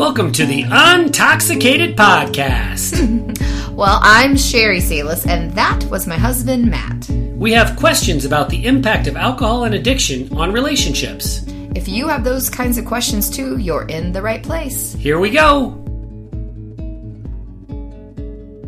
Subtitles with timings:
[0.00, 3.36] Welcome to the Untoxicated Podcast.
[3.72, 7.06] Well, I'm Sheri Salis, and that was my husband, Matt.
[7.36, 11.44] we have questions about the impact of alcohol and addiction on relationships.
[11.74, 14.94] If you have those kinds of questions too, you're in the right place.
[14.94, 15.72] Here we go.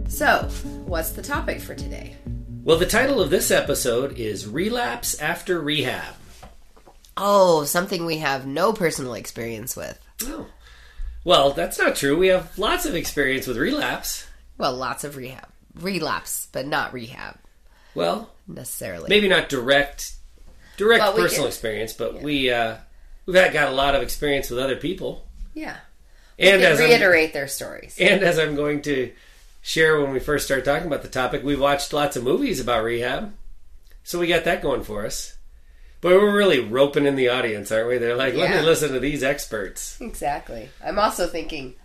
[0.08, 0.50] So,
[0.84, 2.14] what's the topic for today?
[2.62, 6.14] Well, the title of this episode is Relapse After Rehab.
[7.16, 9.98] Oh, something we have no personal experience with.
[10.24, 10.46] Oh.
[11.24, 12.16] Well, that's not true.
[12.16, 14.26] We have lots of experience with relapse.
[14.58, 15.48] Well, lots of rehab.
[15.74, 17.36] Relapse, but not rehab
[17.94, 19.08] Well, necessarily.
[19.08, 20.12] maybe not direct
[20.76, 22.76] direct personal can- experience, but we uh
[23.26, 25.26] we've had, got a lot of experience with other people.
[25.54, 25.76] Yeah.
[26.38, 27.96] And They as I'm, reiterate their stories.
[28.00, 29.12] and as I'm going to
[29.62, 32.82] share when we first start talking about the topic, we watched lots of movies about
[32.84, 33.32] rehab.
[34.02, 35.36] So we got that going for us.
[36.02, 37.96] But we're really roping in the audience, aren't we?
[37.96, 38.60] They're like, let Yeah.
[38.60, 39.96] me listen to these experts.
[40.00, 40.68] Exactly.
[40.84, 41.76] I'm also thinking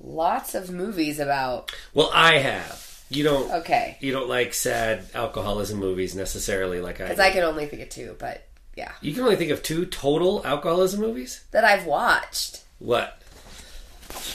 [0.00, 1.70] lots of movies about.
[1.92, 2.86] Well, I have.
[3.10, 3.98] You don't Okay.
[4.00, 7.18] you don't like sad alcoholism movies necessarily like I, Because.
[7.18, 8.92] I can only think of two, but yeah.
[9.00, 11.42] You can only think of two total alcoholism movies?
[11.50, 12.62] That I've watched.
[12.78, 13.20] What?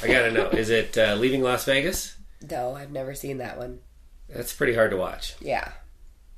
[0.04, 0.50] I gotta know.
[0.50, 2.16] Is it uh, Leaving Las Vegas?
[2.52, 3.80] No, I've never seen that one.
[4.28, 5.36] That's pretty hard to watch.
[5.40, 5.72] Yeah.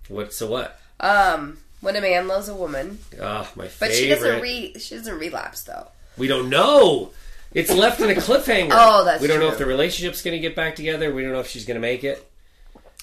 [0.09, 0.31] What?
[0.31, 0.79] So what?
[0.99, 3.73] Um, when a man loves a woman, Oh, my favorite.
[3.79, 5.87] but she doesn't re she doesn't relapse though.
[6.17, 7.11] we don't know.
[7.53, 8.69] It's left in a cliffhanger.
[8.73, 11.13] Oh, that's We don't know if the relationship's going to get back together.
[11.13, 12.29] We don't know if she's going to make it.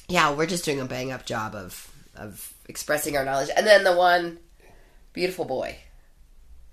[0.09, 3.49] Yeah, we're just doing a bang up job of of expressing our knowledge.
[3.57, 4.39] And then the one
[5.15, 5.77] beautiful boy,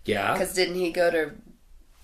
[0.05, 0.33] Yeah.
[0.33, 1.31] because didn't he go to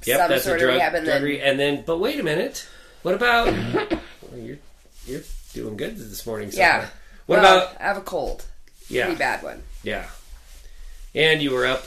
[0.06, 0.70] Yep, some that's sort a drug.
[0.70, 2.66] of rehab and then re- and then, but wait a minute.
[3.02, 3.48] What about?
[3.48, 4.00] well,
[4.40, 4.58] you're
[5.06, 5.22] you're
[5.54, 6.52] doing good this morning.
[6.52, 6.88] So yeah.
[7.26, 7.82] What Well, about?
[7.82, 8.46] I have a cold,
[8.90, 9.06] Yeah.
[9.06, 9.64] pretty bad one.
[9.84, 10.08] Yeah.
[11.16, 11.86] And you were up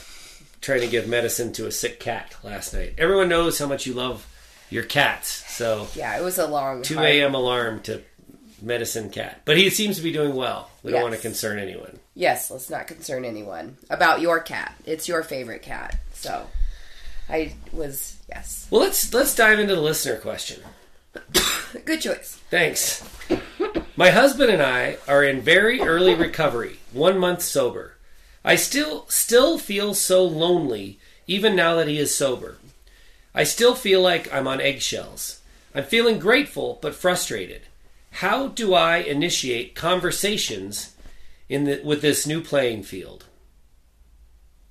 [0.61, 2.93] trying to give medicine to a sick cat last night.
[2.97, 4.27] Everyone knows how much you love
[4.69, 5.29] your cats.
[5.51, 7.33] So Yeah, it was a long 2 a.m.
[7.35, 8.01] alarm to
[8.61, 9.41] medicine cat.
[9.45, 10.69] But he seems to be doing well.
[10.83, 11.99] We don't want to concern anyone.
[12.13, 14.75] Yes, let's not concern anyone about your cat.
[14.85, 16.47] It's your favorite cat, so
[17.29, 20.59] I was yes, Well, let's let's dive into the listener question.
[21.85, 22.39] good choice.
[22.49, 23.07] Thanks.
[23.95, 27.97] My husband and I are in very early recovery, one month sober.
[28.43, 32.57] I still still feel so lonely, even now that he is sober.
[33.33, 35.39] I still feel like I'm on eggshells.
[35.73, 37.61] I'm feeling grateful but frustrated.
[38.15, 40.95] How do I initiate conversations
[41.47, 43.25] in the, with this new playing field?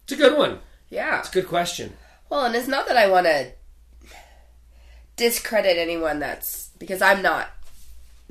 [0.05, 0.59] It's a good one.
[0.91, 1.21] Yeah.
[1.21, 1.95] It's a good question.
[2.29, 3.53] Well, and it's not that I want to
[5.17, 7.49] discredit anyone that's because I'm not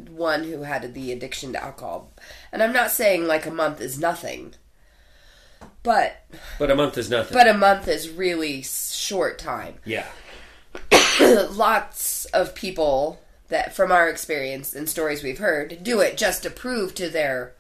[0.10, 2.12] one who had the addiction to alcohol.
[2.52, 4.54] And I'm not saying like a month is nothing.
[5.84, 6.26] But
[6.58, 7.34] But a month is nothing.
[7.34, 9.76] but a month is really short time.
[9.86, 10.06] yeah.
[11.22, 16.50] Lots of people that from our experience and stories we've heard do it just to
[16.50, 17.54] prove to their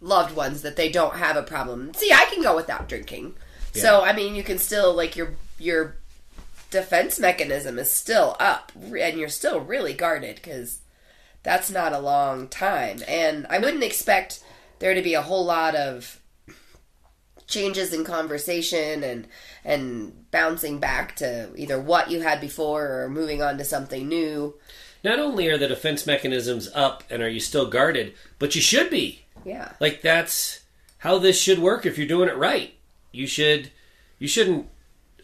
[0.00, 1.92] loved ones that they don't have a problem.
[1.94, 3.34] See, I can go without drinking.
[3.72, 5.96] So, I mean, you can still like your your
[6.70, 10.78] defense mechanism is still up and you're still really guarded cuz
[11.44, 13.02] that's not a long time.
[13.06, 14.42] And I wouldn't expect
[14.80, 16.20] there to be a whole lot of
[17.46, 19.28] changes in conversation and
[19.64, 24.54] and bouncing back to either what you had before or moving on to something new.
[25.04, 28.90] Not only are the defense mechanisms up and are you still guarded, but you should
[28.90, 29.24] be.
[29.44, 29.72] Yeah.
[29.78, 30.60] Like that's
[30.98, 32.74] how this should work if you're doing it right.
[33.12, 33.70] You should
[34.18, 34.68] you shouldn't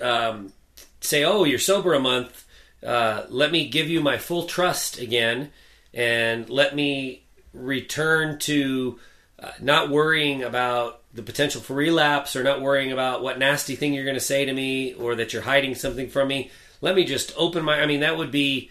[0.00, 0.52] um,
[1.00, 2.44] say, "Oh, you're sober a month.
[2.84, 5.50] Uh, let me give you my full trust again,
[5.94, 8.98] and let me return to
[9.38, 13.92] uh, not worrying about the potential for relapse or not worrying about what nasty thing
[13.92, 16.50] you're going to say to me or that you're hiding something from me.
[16.80, 17.80] Let me just open my.
[17.80, 18.70] I mean, that would be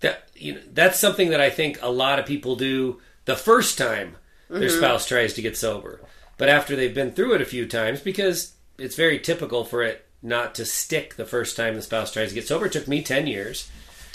[0.00, 3.76] that you know that's something that I think a lot of people do the first
[3.78, 4.16] time
[4.48, 6.00] their spouse tries to get sober.
[6.36, 10.06] But after they've been through it a few times, because it's very typical for it
[10.22, 12.66] not to stick the first time the spouse tries to get sober.
[12.66, 13.70] It took me ten years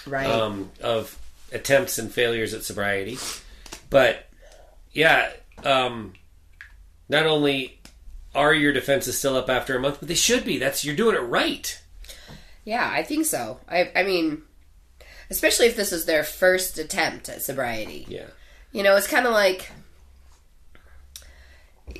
[0.05, 0.25] Right.
[0.25, 1.17] um, of
[1.55, 3.17] attempts and failures at sobriety.
[3.89, 4.27] But
[4.91, 5.31] yeah,
[5.63, 6.13] um,
[7.09, 7.79] not only
[8.33, 10.57] are your defenses still up after a month, but they should be.
[10.57, 11.81] That's you're doing it right.
[12.63, 13.59] Yeah, I think so.
[13.69, 14.41] I I mean,
[15.29, 18.05] especially if this is their first attempt at sobriety.
[18.09, 18.27] Yeah.
[18.71, 19.71] You know, it's kind of like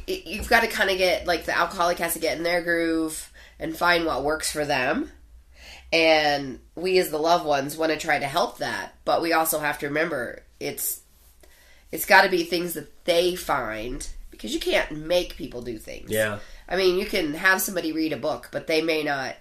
[0.08, 3.32] you've got to kind of get like the alcoholic has to get in their groove
[3.60, 5.12] and find what works for them.
[5.94, 9.60] And we as the loved ones want to try to help that, but we also
[9.60, 11.02] have to remember it's
[11.92, 16.12] it's got to be things that they find because you can't make people do things.
[16.12, 16.40] Yeah.
[16.68, 19.36] I mean, you can have somebody read a book, but they may not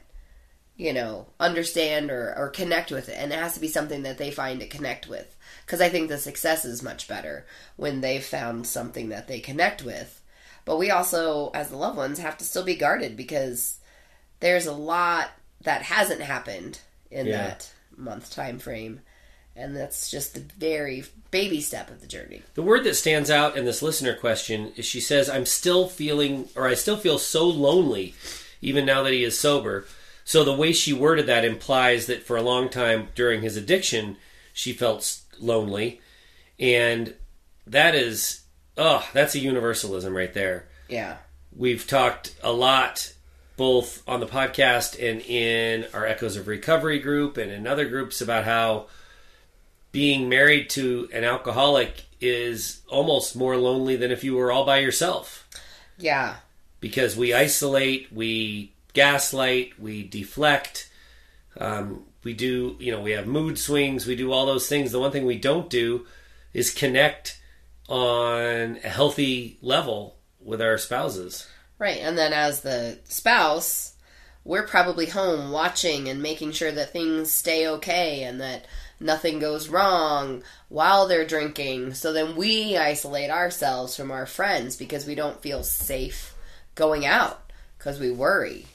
[0.76, 3.16] you know, understand or, or connect with it.
[3.16, 5.36] And it has to be something that they find to connect with.
[5.64, 9.84] Because I think the success is much better when they've found something that they connect
[9.84, 10.20] with.
[10.64, 13.78] But we also, as the loved ones, have to still be guarded because
[14.40, 15.30] there's a lot
[15.64, 16.78] that hasn't happened
[17.10, 17.36] in Yeah.
[17.48, 19.00] that month time frame.
[19.56, 22.42] And that's just the very baby step of the journey.
[22.54, 26.48] The word that stands out in this listener question is she says, I'm still feeling,
[26.56, 28.14] or I still feel so lonely,
[28.60, 29.86] even now that he is sober.
[30.24, 34.16] So the way she worded that implies that for a long time during his addiction,
[34.52, 36.00] she felt lonely.
[36.58, 37.14] And
[37.66, 38.40] that is,
[38.76, 40.66] oh, that's a universalism right there.
[40.88, 41.18] Yeah.
[41.54, 43.12] We've talked a lot,
[43.56, 48.20] both on the podcast and in our Echoes of Recovery group and in other groups,
[48.20, 48.86] about how
[49.92, 54.78] being married to an alcoholic is almost more lonely than if you were all by
[54.78, 55.46] yourself
[55.98, 56.36] Yeah.
[56.80, 60.88] because we isolate, we gaslight, we deflect.
[61.60, 64.90] Um, we do, you know, we have mood swings, we do all those things.
[64.90, 66.06] The one thing we don't do
[66.52, 67.38] is connect
[67.88, 71.46] on a healthy level with our spouses.
[71.78, 71.98] Right.
[71.98, 73.94] And then as the spouse,
[74.44, 78.66] we're probably home watching and making sure that things stay okay and that
[79.00, 81.94] nothing goes wrong while they're drinking.
[81.94, 86.34] So then we isolate ourselves from our friends because we don't feel safe
[86.74, 88.66] going out because we worry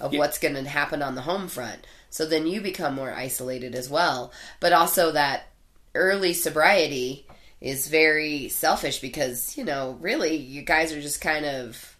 [0.00, 0.18] of Yeah.
[0.20, 1.86] what's going to happen on the home front.
[2.10, 4.32] So then you become more isolated as well.
[4.60, 5.48] But also that
[5.94, 7.26] early sobriety
[7.60, 11.91] is very selfish because, you know, really you guys are just kind of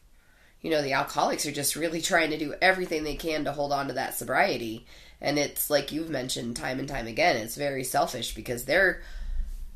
[0.62, 3.73] you know, the alcoholics are just really trying to do everything they can to hold
[3.73, 4.87] on to that sobriety.
[5.20, 9.03] And it's like you've mentioned time and time again, it's very selfish because they're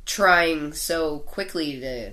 [0.05, 2.13] trying so quickly to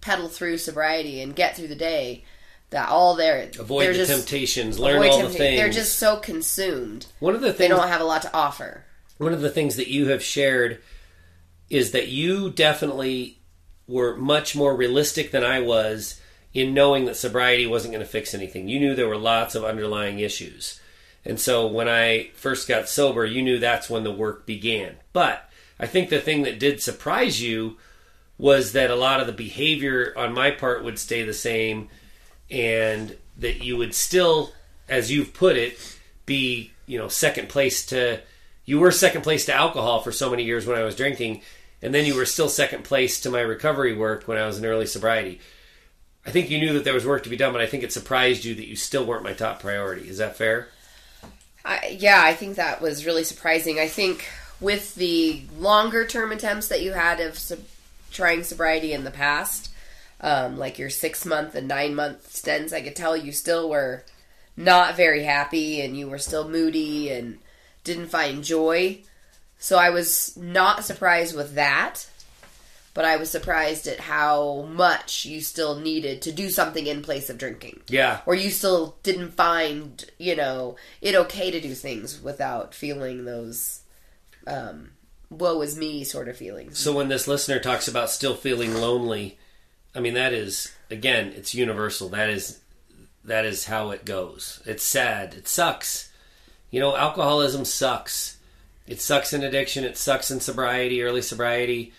[0.00, 2.24] pedal through sobriety and get through the day
[2.70, 5.58] that all they're Avoid they're the just, temptations, learn all the things.
[5.58, 7.06] They're just so consumed.
[7.20, 8.84] one of the things They don't have a lot to offer.
[9.18, 10.80] one of the things that you have shared
[11.70, 13.38] is that you definitely
[13.88, 16.20] were much more realistic than I was
[16.56, 18.66] in knowing that sobriety wasn't going to fix anything.
[18.66, 20.80] You knew there were lots of underlying issues.
[21.22, 24.96] And so when I first got sober, you knew that's when the work began.
[25.12, 27.76] But I think the thing that did surprise you
[28.38, 31.90] was that a lot of the behavior on my part would stay the same
[32.50, 34.52] and that you would still
[34.88, 38.20] as you've put it be you know second place to
[38.64, 41.42] you were second place to alcohol for so many years when I was drinking
[41.82, 44.64] and then you were still second place to my recovery work when I was in
[44.64, 45.40] early sobriety.
[46.26, 47.92] I think you knew that there was work to be done, but I think it
[47.92, 50.08] surprised you that you still weren't my top priority.
[50.08, 50.68] Is that fair?
[51.64, 53.78] I, yeah, I think that was really surprising.
[53.78, 54.28] I think
[54.60, 57.60] with the longer term attempts that you had of sub-
[58.10, 59.70] trying sobriety in the past,
[60.20, 64.04] um, like your six month and nine month stints, I could tell you still were
[64.56, 67.38] not very happy and you were still moody and
[67.84, 68.98] didn't find joy.
[69.58, 72.08] So I was not surprised with that,
[72.96, 77.28] but I was surprised at how much you still needed to do something in place
[77.30, 78.20] of drinking Yeah.
[78.26, 83.80] or you still didn't find you know it okay to do things without feeling those
[84.46, 84.90] um
[85.30, 89.38] woe is me sort of feelings So when this listener talks about still feeling lonely,
[89.94, 92.08] I mean that is again, it's universal.
[92.08, 92.60] That is
[93.24, 94.62] that is how it goes.
[94.66, 95.34] It's sad.
[95.34, 96.10] It sucks.
[96.70, 98.36] You know, alcoholism sucks.
[98.86, 99.82] It sucks in addiction.
[99.84, 101.92] It sucks in sobriety, early sobriety.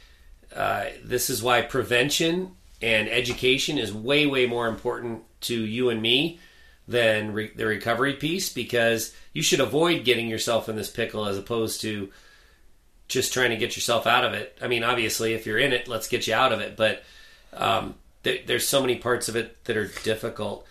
[0.58, 6.02] Uh, this is why prevention and education is way, way more important to you and
[6.02, 6.40] me
[6.88, 11.38] than re- the recovery piece because you should avoid getting yourself in this pickle as
[11.38, 12.10] opposed to
[13.08, 14.58] just trying to get yourself out of it.
[14.62, 16.76] I mean, obviously, if you're in it, let's get you out of it.
[16.76, 17.04] But
[17.54, 20.66] um, there, there's so many parts of it that are difficult.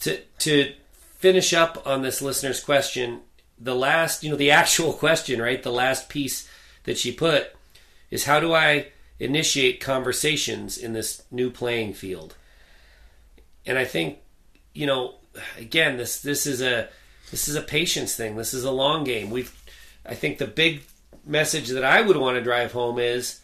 [0.00, 0.72] To to
[1.18, 3.20] finish up on this listener's question,
[3.58, 5.62] the last, you know, the actual question, right?
[5.62, 6.48] The last piece
[6.84, 7.54] that she put
[8.10, 8.86] is how do I
[9.20, 12.34] initiate conversations in this new playing field?
[13.64, 14.18] And I think,
[14.74, 15.14] you know,
[15.56, 16.88] again, this this is a
[17.30, 18.36] this is a patience thing.
[18.36, 19.30] This is a long game.
[19.30, 19.54] We've
[20.04, 20.82] I think the big
[21.24, 23.40] message that I would want to drive home is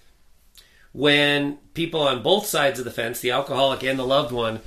[0.92, 4.60] when people on both sides of the fence, the alcoholic and the loved one,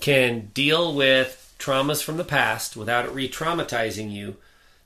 [0.00, 4.36] can deal with traumas from the past without it re-traumatizing you,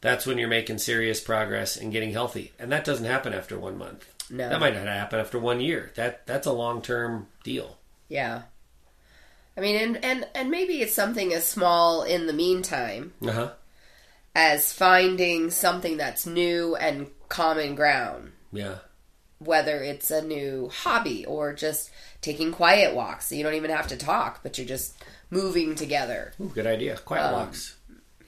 [0.01, 2.53] that's when you're making serious progress and getting healthy.
[2.59, 4.14] And that doesn't happen after one month.
[4.31, 5.91] No That might not happen after one year.
[5.95, 7.79] That that's a long term deal.
[8.09, 8.43] yeah
[9.57, 13.53] i mean and and and maybe it's something as small in the meantime Uh huh.
[14.35, 18.79] as finding something that's new and common ground Yeah.
[19.39, 21.91] whether it's a new hobby or just
[22.21, 24.95] taking quiet walks you don't even have to talk but you're just
[25.31, 26.97] moving together Ooh, good idea.
[26.99, 27.77] Quiet Um, walks.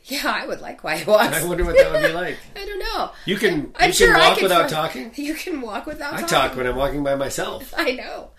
[0.09, 1.35] Yeah, I would like quiet walks.
[1.43, 2.37] I wonder what that would be like.
[2.57, 3.11] I don't know.
[3.25, 5.13] You can I'm you sure can walk could without talking.
[5.17, 6.29] You can walk without I talking.
[6.29, 7.75] talk when I'm walking by myself.
[7.77, 8.31] I know.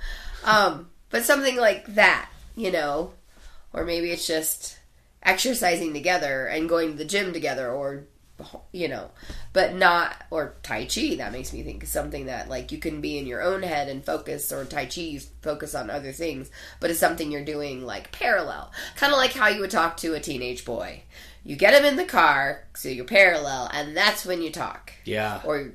[0.46, 3.14] Um, but something like that, you know,
[3.74, 4.80] or maybe it's just
[5.24, 8.06] exercising together and going to the gym together, or
[8.72, 9.10] you know,
[9.52, 11.16] but not or Tai Chi.
[11.16, 13.90] That makes me think of something that like you can be in your own head
[13.90, 17.86] and focus, or Tai Chi you focus on other things, but it's something you're doing
[17.86, 21.02] like parallel, kind of like how you would talk to a teenage boy.
[21.48, 25.40] You get them in the car, so you're parallel, and that's when you talk, Yeah,
[25.46, 25.72] or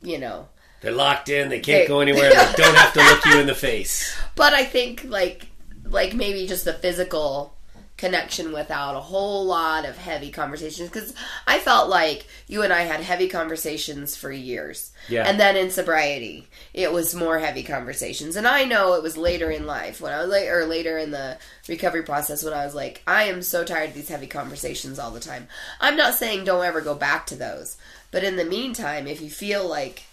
[0.00, 0.48] you know.
[0.82, 1.48] they're locked in.
[1.48, 2.30] They can't They- go anywhere.
[2.30, 4.14] They don't have to look you in the face.
[4.36, 5.46] But I think like
[5.84, 7.55] like maybe just the physical
[7.96, 11.14] connection without a whole lot of heavy conversations because
[11.46, 14.92] I felt like you and I had heavy conversations for years.
[15.08, 15.24] Yeah.
[15.26, 18.36] And then in sobriety, it was more heavy conversations.
[18.36, 21.10] And I know it was later in life when I was like or later in
[21.10, 21.38] the
[21.68, 25.10] recovery process when I was like I am so tired of these heavy conversations all
[25.10, 25.48] the time.
[25.80, 27.76] I'm not saying don't ever go back to those.
[28.10, 30.04] But in the meantime, if you feel like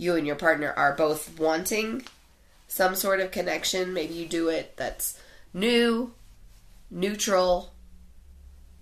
[0.00, 2.02] you and your partner are both wanting
[2.68, 3.92] some sort of connection.
[3.92, 5.18] Maybe you do it that's
[5.52, 6.12] new,
[6.90, 7.72] neutral,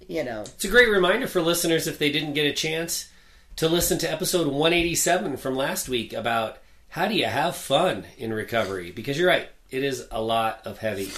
[0.06, 0.42] you know.
[0.42, 3.08] It's a great reminder for listeners if they didn't get a chance
[3.56, 6.58] to listen to episode 187 from last week about
[6.90, 8.90] how do you have fun in recovery?
[8.90, 11.10] Because you're right, it is a lot of heavy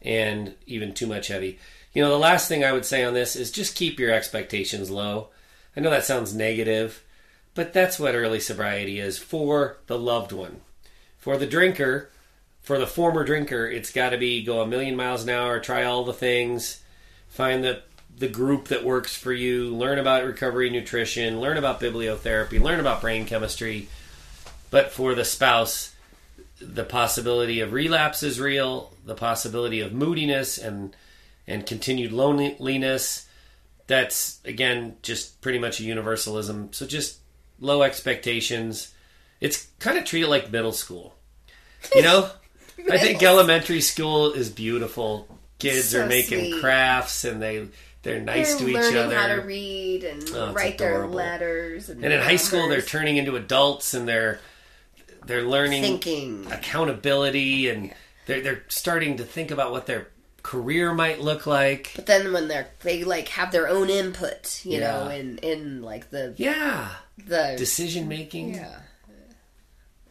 [0.00, 1.58] and even too much heavy.
[1.92, 4.90] You know, the last thing I would say on this is just keep your expectations
[4.90, 5.28] low.
[5.76, 7.02] I know that sounds negative,
[7.54, 10.60] but that's what early sobriety is for the loved one.
[11.18, 12.10] For the drinker,
[12.66, 15.84] for the former drinker, it's got to be go a million miles an hour, try
[15.84, 16.82] all the things,
[17.28, 17.80] find the
[18.18, 23.00] the group that works for you, learn about recovery nutrition, learn about bibliotherapy, learn about
[23.00, 23.88] brain chemistry.
[24.70, 25.94] But for the spouse,
[26.58, 30.94] the possibility of relapse is real, the possibility of moodiness and
[31.46, 33.28] and continued loneliness.
[33.86, 36.74] That's again just pretty much a universalism.
[36.74, 37.18] So just
[37.60, 38.92] low expectations.
[39.40, 41.14] It's kind of treated like middle school.
[41.94, 42.28] You know?
[42.90, 45.28] I think elementary school is beautiful.
[45.58, 46.60] Kids So are making sweet.
[46.60, 47.68] crafts and they
[48.02, 49.16] they're nice They're to each learning other.
[49.16, 51.88] how to read and Oh, write their letters.
[51.88, 54.38] And, and in high school, they're turning into adults and they're
[55.24, 56.46] they're learning thinking.
[56.52, 57.92] accountability and
[58.26, 60.08] they're they're starting to think about what their
[60.42, 61.90] career might look like.
[61.96, 64.92] But then when they're they like have their own input, you Yeah.
[65.04, 66.90] know, in in like the Yeah,
[67.26, 68.54] the decision making.
[68.54, 68.80] yeah.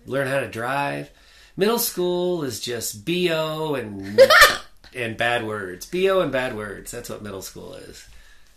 [0.05, 1.09] Learn how to drive.
[1.57, 4.19] Middle school is just bo and
[4.95, 5.85] and bad words.
[5.85, 6.91] bo and bad words.
[6.91, 8.07] That's what middle school is.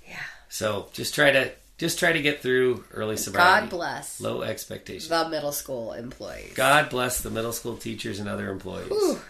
[0.07, 0.17] Yeah.
[0.49, 3.63] So just try to just try to get through early sobriety.
[3.67, 5.09] God bless Low expectations.
[5.09, 6.53] the middle school employees.
[6.55, 8.89] God bless the middle school teachers and other employees.
[8.89, 9.21] Whew.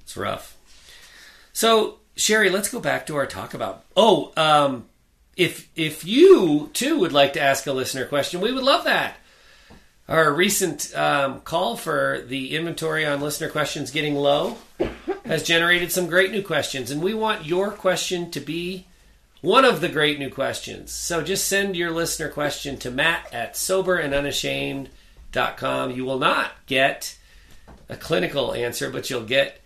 [0.00, 0.56] It's rough.
[1.52, 3.84] So, Sheri, let's go back to our talk about.
[3.96, 4.86] Oh, um,
[5.36, 9.16] if if you too would like to ask a listener question, we would love that.
[10.08, 14.56] Our recent um, call for the inventory on listener questions getting low
[15.24, 18.86] has generated some great new questions, and we want your question to be
[19.40, 20.92] one of the great new questions.
[20.92, 25.90] So just send your listener question to Matt at soberandunashamed.com.
[25.90, 27.18] You will not get
[27.88, 29.60] a clinical answer, but you'll get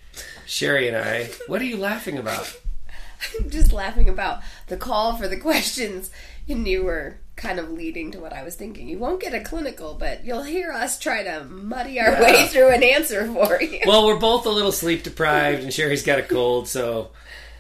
[0.46, 1.32] Sheri and I.
[1.48, 2.58] What are you laughing about?
[3.38, 6.10] I'm just laughing about the call for the questions,
[6.48, 8.88] and you were kind of leading to what I was thinking.
[8.88, 12.20] You won't get a clinical, but you'll hear us try to muddy our Yeah.
[12.22, 13.80] way through an answer for you.
[13.86, 17.10] Well, we're both a little sleep deprived, and Sheri's got a cold, so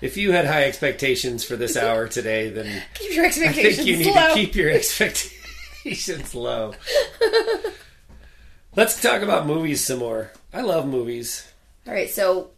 [0.02, 3.88] if you had high expectations for this hour today, then keep your expectations I think
[3.88, 4.28] you need low.
[4.28, 6.74] to keep your expectations low.
[8.76, 10.30] Let's talk about movies some more.
[10.52, 11.46] I love movies.
[11.86, 12.50] All right, so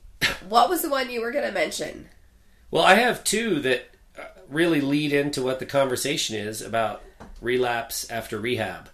[0.49, 2.09] what was the one you were going to mention?
[2.71, 3.89] Well, I have two that
[4.19, 7.03] uh, really lead into what the conversation is about
[7.43, 8.89] relapse after rehab.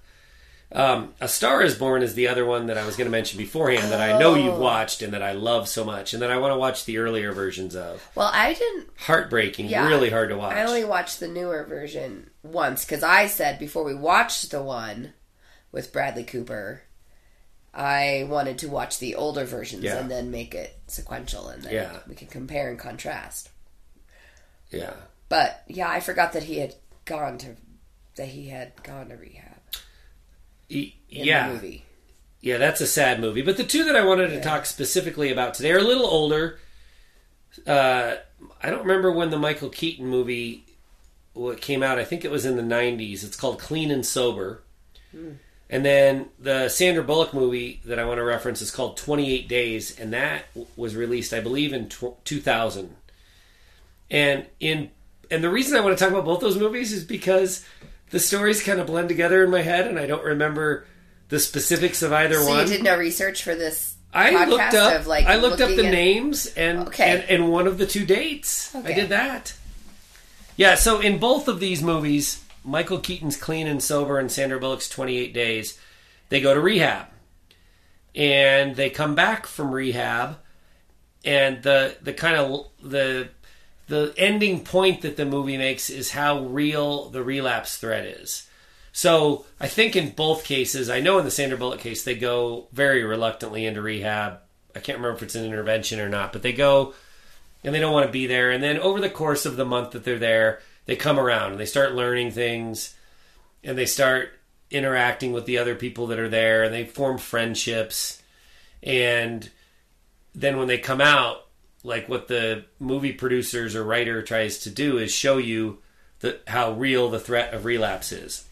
[0.71, 3.39] Um, A Star is Born is the other one that I was going to mention
[3.39, 4.61] beforehand that I know you've Oh.
[4.61, 7.33] watched and that I love so much and that I want to watch the earlier
[7.33, 8.07] versions of.
[8.15, 8.89] Well, I didn't.
[8.99, 9.87] Heartbreaking, Yeah.
[9.89, 10.55] really hard to watch.
[10.55, 15.15] I only watched the newer version once because I said before we watched the one
[15.73, 16.83] with Bradley Cooper,
[17.73, 19.97] I wanted to watch the older versions Yeah.
[19.97, 21.97] and then make it sequential, and then Yeah.
[22.07, 23.49] we can compare and contrast.
[24.71, 24.93] yeah.
[25.31, 26.75] But yeah, I forgot that he had
[27.07, 27.57] gone to
[28.19, 29.57] that he had gone to rehab
[30.69, 31.49] E- in yeah.
[31.51, 31.85] movie.
[32.41, 33.43] Yeah, that's a sad movie.
[33.43, 36.61] But the two that I wanted to talk specifically about today are a little older.
[37.67, 38.17] Uh,
[38.63, 40.65] I don't remember when the Michael Keaton movie
[41.33, 41.99] what came out.
[41.99, 43.25] I think it was in the '90s.
[43.25, 44.63] It's called Clean and Sober.
[45.71, 49.99] And then the Sandra Bullock movie that I want to reference is called 28 Days,
[49.99, 50.45] and that
[50.77, 52.95] was released, I believe, in tw- 2000.
[54.11, 54.91] And in
[55.31, 57.65] and the reason I want to talk about both those movies is because
[58.11, 60.87] the stories kind of blend together in my head, and I don't remember
[61.29, 62.61] the specifics of either So one.
[62.67, 65.07] you did no research for this I looked up.
[65.07, 67.11] like I looked up the at- names and, Okay.
[67.11, 68.75] and and one of the two dates.
[68.75, 69.53] I did that.
[70.57, 70.75] Yeah.
[70.77, 75.19] So in both of these movies, Michael Keaton's Clean and Sober and Sandra Bullock's Twenty
[75.19, 75.79] Eight Days,
[76.31, 77.07] they go to rehab,
[78.15, 80.39] and they come back from rehab,
[81.25, 83.29] and the the kind of the
[83.89, 88.47] the ending point that the movie makes is how real the relapse threat is.
[88.93, 92.69] So I think in both cases, I know in the Sandra Bullock case, they go
[92.73, 94.41] very reluctantly into rehab.
[94.77, 96.95] I can't remember if it's an intervention or not, but they go
[97.65, 98.51] and they don't want to be there.
[98.51, 101.61] And then over the course of the month that they're there, they come around and
[101.61, 102.95] they start learning things
[103.65, 104.31] and they start
[104.71, 108.23] interacting with the other people that are there and they form friendships.
[108.83, 109.49] And
[110.35, 111.48] then when they come out,
[111.85, 115.79] like what the movie producers or writer tries to do is show you
[116.21, 118.45] the, how real the threat of relapse is.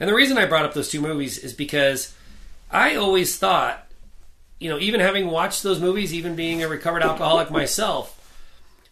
[0.00, 2.14] And the reason I brought up those two movies is because
[2.70, 3.86] I always thought,
[4.58, 8.18] you know, even having watched those movies, even being a recovered alcoholic myself,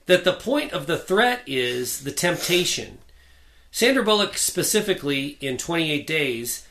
[0.07, 2.99] that the point of the threat is the temptation.
[3.71, 6.66] Sandra Bullock specifically in 28 Days,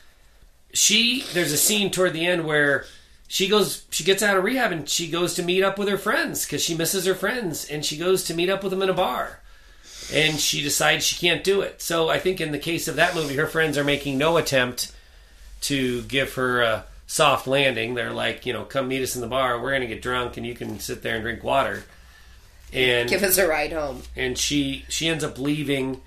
[0.72, 2.84] she there's a scene toward the end where
[3.32, 5.96] she goes she gets out of rehab and she goes to meet up with her
[5.96, 8.90] friends because she misses her friends and she goes to meet up with them in
[8.90, 9.38] a bar
[10.12, 11.80] and she decides she can't do it.
[11.80, 14.92] So I think in the case of that movie, her friends are making no attempt
[15.62, 17.94] to give her a soft landing.
[17.94, 19.60] They're like, you know, come meet us in the bar.
[19.62, 21.84] We're going to get drunk, and you can sit there and drink water.
[22.72, 24.02] And Give us a ride home.
[24.16, 26.00] and she she ends up leaving.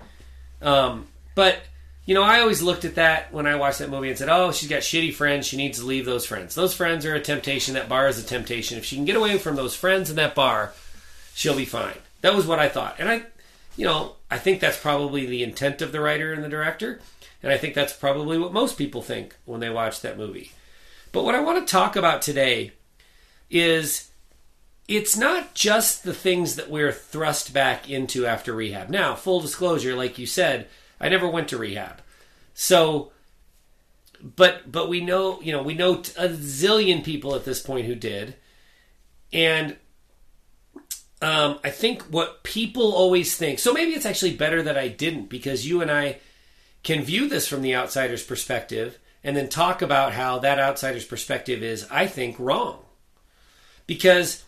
[0.60, 1.60] Um, but
[2.06, 4.52] you know, I always looked at that when I watched that movie and said, "Oh,
[4.52, 5.46] she's got shitty friends.
[5.46, 6.54] She needs to leave those friends.
[6.54, 7.74] Those friends are a temptation.
[7.74, 8.76] That bar is a temptation.
[8.76, 10.72] If she can get away from those friends in that bar,
[11.34, 13.22] she'll be fine." That was what I thought, and I,
[13.76, 17.00] you know, I think that's probably the intent of the writer and the director,
[17.42, 20.52] and I think that's probably what most people think when they watch that movie.
[21.12, 22.72] But what I want to talk about today
[23.50, 24.10] is
[24.88, 28.88] it's not just the things that we're thrust back into after rehab.
[28.90, 30.66] Now, full disclosure, like you said,
[31.04, 32.00] I never went to rehab.
[32.54, 33.12] So
[34.24, 37.94] but but we know, you know, we know a zillion people at this point who
[37.94, 38.36] did.
[39.32, 39.76] And
[41.20, 45.28] um, I think what people always think, so maybe it's actually better that I didn't
[45.28, 46.20] because you and I
[46.82, 51.62] can view this from the outsider's perspective and then talk about how that outsider's perspective
[51.62, 52.80] is, I think, wrong.
[53.86, 54.44] Because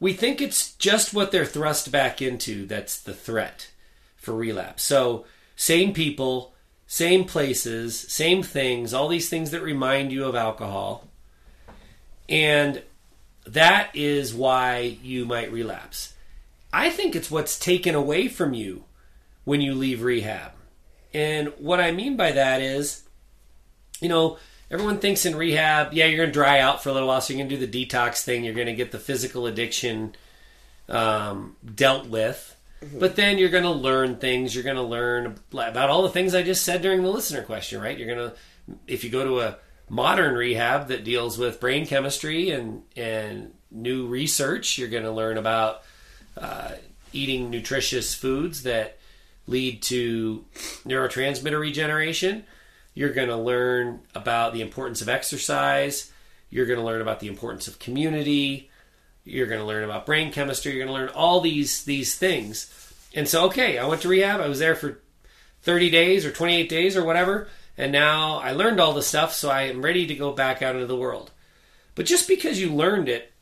[0.00, 3.70] we think it's just what they're thrust back into that's the threat
[4.16, 4.82] for relapse.
[4.82, 5.26] So,
[5.58, 6.54] same people,
[6.86, 11.08] same places, same things, all these things that remind you of alcohol.
[12.28, 12.80] And
[13.44, 16.14] that is why you might relapse.
[16.72, 18.84] I think it's what's taken away from you
[19.42, 20.52] when you leave rehab.
[21.12, 23.02] And what I mean by that is,
[24.00, 24.38] you know,
[24.70, 27.32] everyone thinks in rehab, yeah, you're going to dry out for a little while, so
[27.32, 30.14] you're going to do the detox thing, you're going to get the physical addiction
[30.88, 32.54] um, dealt with.
[32.98, 34.54] But then you're going to learn things.
[34.54, 37.80] You're going to learn about all the things I just said during the listener question,
[37.80, 37.98] right?
[37.98, 38.36] You're going to,
[38.86, 44.06] if you go to a modern rehab that deals with brain chemistry and and new
[44.06, 45.82] research, you're going to learn about
[46.36, 46.72] uh,
[47.12, 48.98] eating nutritious foods that
[49.46, 50.44] lead to
[50.86, 52.44] neurotransmitter regeneration.
[52.94, 56.12] You're going to learn about the importance of exercise.
[56.50, 58.70] You're going to learn about the importance of community.
[59.28, 60.72] You're going to learn about brain chemistry.
[60.72, 62.72] You're going to learn all these these things.
[63.14, 64.40] And so, okay, I went to rehab.
[64.40, 65.00] I was there for
[65.62, 69.50] 30 days or 28 days or whatever, and now I learned all the stuff, so
[69.50, 71.30] I am ready to go back out into the world.
[71.94, 73.32] But just because you learned it,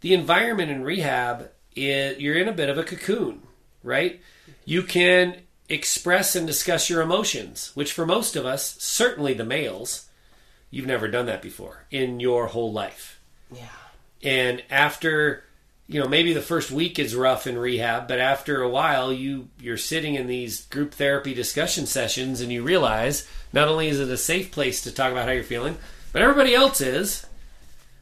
[0.00, 3.42] the environment in rehab, is, you're in a bit of a cocoon,
[3.82, 4.20] right?
[4.64, 10.08] You can express and discuss your emotions, which for most of us, certainly the males,
[10.70, 13.20] you've never done that before in your whole life.
[13.52, 13.68] Yeah.
[14.24, 15.44] And after,
[15.86, 19.50] you know, maybe the first week is rough in rehab, but after a while, you
[19.60, 24.08] you're sitting in these group therapy discussion sessions, and you realize not only is it
[24.08, 25.76] a safe place to talk about how you're feeling,
[26.12, 27.26] but everybody else is.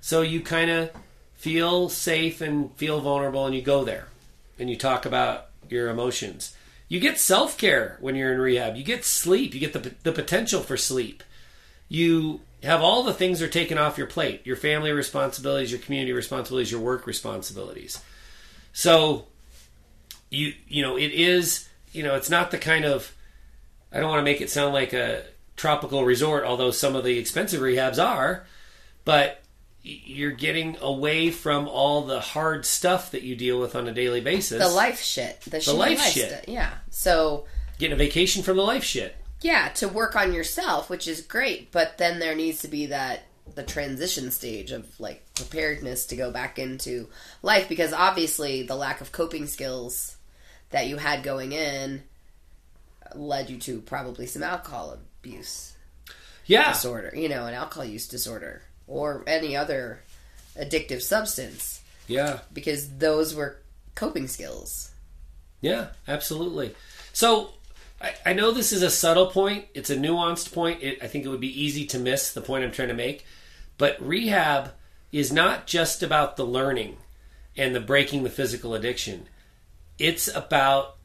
[0.01, 0.91] So you kind of
[1.35, 4.07] feel safe and feel vulnerable, and you go there,
[4.59, 6.57] and you talk about your emotions.
[6.89, 8.77] You get self care when you're in rehab.
[8.77, 9.55] You get sleep.
[9.55, 11.25] You get the the potential for sleep.
[11.89, 16.13] You have all the things are taken off your plate your family responsibilities your community
[16.13, 18.01] responsibilities your work responsibilities
[18.73, 19.27] so
[20.31, 23.15] you you know it is you know it's not the kind of
[23.93, 25.23] i don't want to make it sound like a
[25.57, 28.47] tropical resort although some of the expensive rehabs are
[29.05, 29.43] but
[29.83, 34.21] you're getting away from all the hard stuff that you deal with on a daily
[34.21, 34.63] basis.
[34.63, 35.41] The life shit.
[35.41, 36.43] The, shitty life life shit.
[36.45, 36.71] stu- Yeah.
[36.91, 37.47] So
[37.79, 39.17] Getting a vacation from the life shit.
[39.43, 43.25] Yeah, to work on yourself, which is great, but then there needs to be that
[43.55, 47.09] the transition stage of like preparedness to go back into
[47.43, 50.17] life because obviously the lack of coping skills
[50.71, 52.03] that you had going in
[53.15, 55.73] led you to probably some alcohol abuse
[56.47, 56.73] Yeah.
[56.73, 60.03] disorder, you know, an alcohol use disorder or any other
[60.57, 62.39] addictive substance Yeah.
[62.53, 63.59] because those were
[63.97, 64.91] coping skills.
[65.61, 66.75] Yeah, absolutely.
[67.13, 67.53] So
[68.03, 69.67] I, I know this is a subtle point.
[69.75, 70.83] It's a nuanced point.
[70.83, 73.25] It, I think it would be easy to miss the point I'm trying to make.
[73.79, 74.73] But rehab
[75.13, 76.97] is not just about the learning
[77.57, 79.29] and the breaking the physical addiction.
[79.99, 80.97] It's about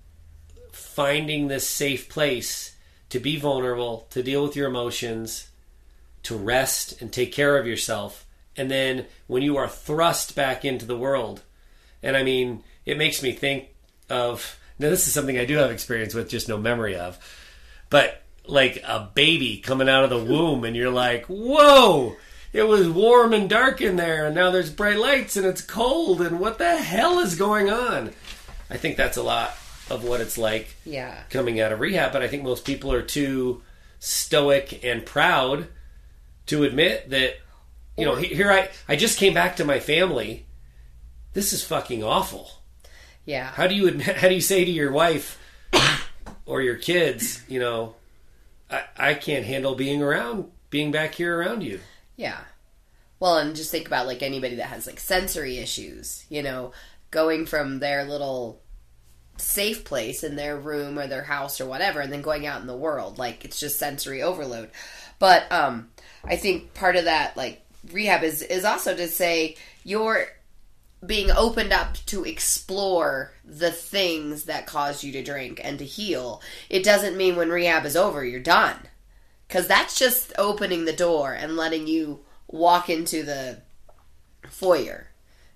[0.71, 2.75] finding this safe place
[3.09, 5.49] to be vulnerable, to deal with your emotions,
[6.23, 8.25] to rest and take care of yourself.
[8.55, 11.43] And then when you are thrust back into the world,
[12.01, 13.69] and I mean, it makes me think
[14.09, 17.17] of now, this is something I do have experience with, just no memory of,
[17.89, 22.15] but like a baby coming out of the womb, and you're like, whoa!
[22.53, 26.21] It was warm and dark in there, and now there's bright lights and it's cold,
[26.21, 28.13] and what the hell is going on?
[28.69, 29.51] I think that's a lot
[29.89, 31.15] of what it's like Yeah.
[31.29, 33.61] coming out of rehab, but I think most people are too
[33.99, 35.67] stoic and proud
[36.47, 37.35] to admit that
[37.97, 40.45] you know Or- here I I just came back to my family.
[41.33, 42.56] This is fucking awful.
[43.27, 43.51] Yeah.
[43.51, 45.37] How do you admit, how do you say to your wife
[46.45, 47.93] or your kids, you know,
[48.71, 51.81] I, I can't handle being around being back here around you.
[52.15, 52.39] Yeah.
[53.19, 56.71] Well, and just think about like anybody that has like sensory issues, you know,
[57.11, 58.61] going from their little
[59.35, 62.67] safe place in their room or their house or whatever and then going out in
[62.67, 63.17] the world.
[63.17, 64.71] Like it's just sensory overload.
[65.19, 65.89] But um
[66.23, 67.61] I think part of that like
[67.91, 70.27] rehab is is also to say you're
[71.05, 76.41] being opened up to explore the things that caused you to drink and to heal.
[76.69, 78.77] It doesn't mean when rehab is over you're done.
[79.47, 83.61] Because that's just opening the door and letting you walk into the
[84.49, 85.07] foyer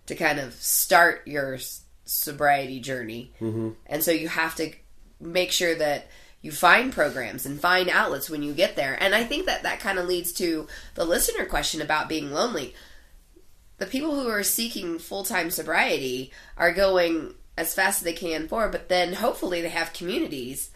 [0.06, 1.58] to kind of start your
[2.06, 3.34] sobriety journey.
[3.42, 3.72] Mm-hmm.
[3.86, 4.72] And so you have to
[5.20, 6.08] make sure that
[6.42, 8.98] you find programs and find outlets when you get there.
[9.02, 12.74] And I think that that kind of leads to the listener question about being lonely.
[13.82, 18.48] The people who are seeking full time sobriety are going as fast as they can
[18.48, 20.72] for, but then hopefully they have communities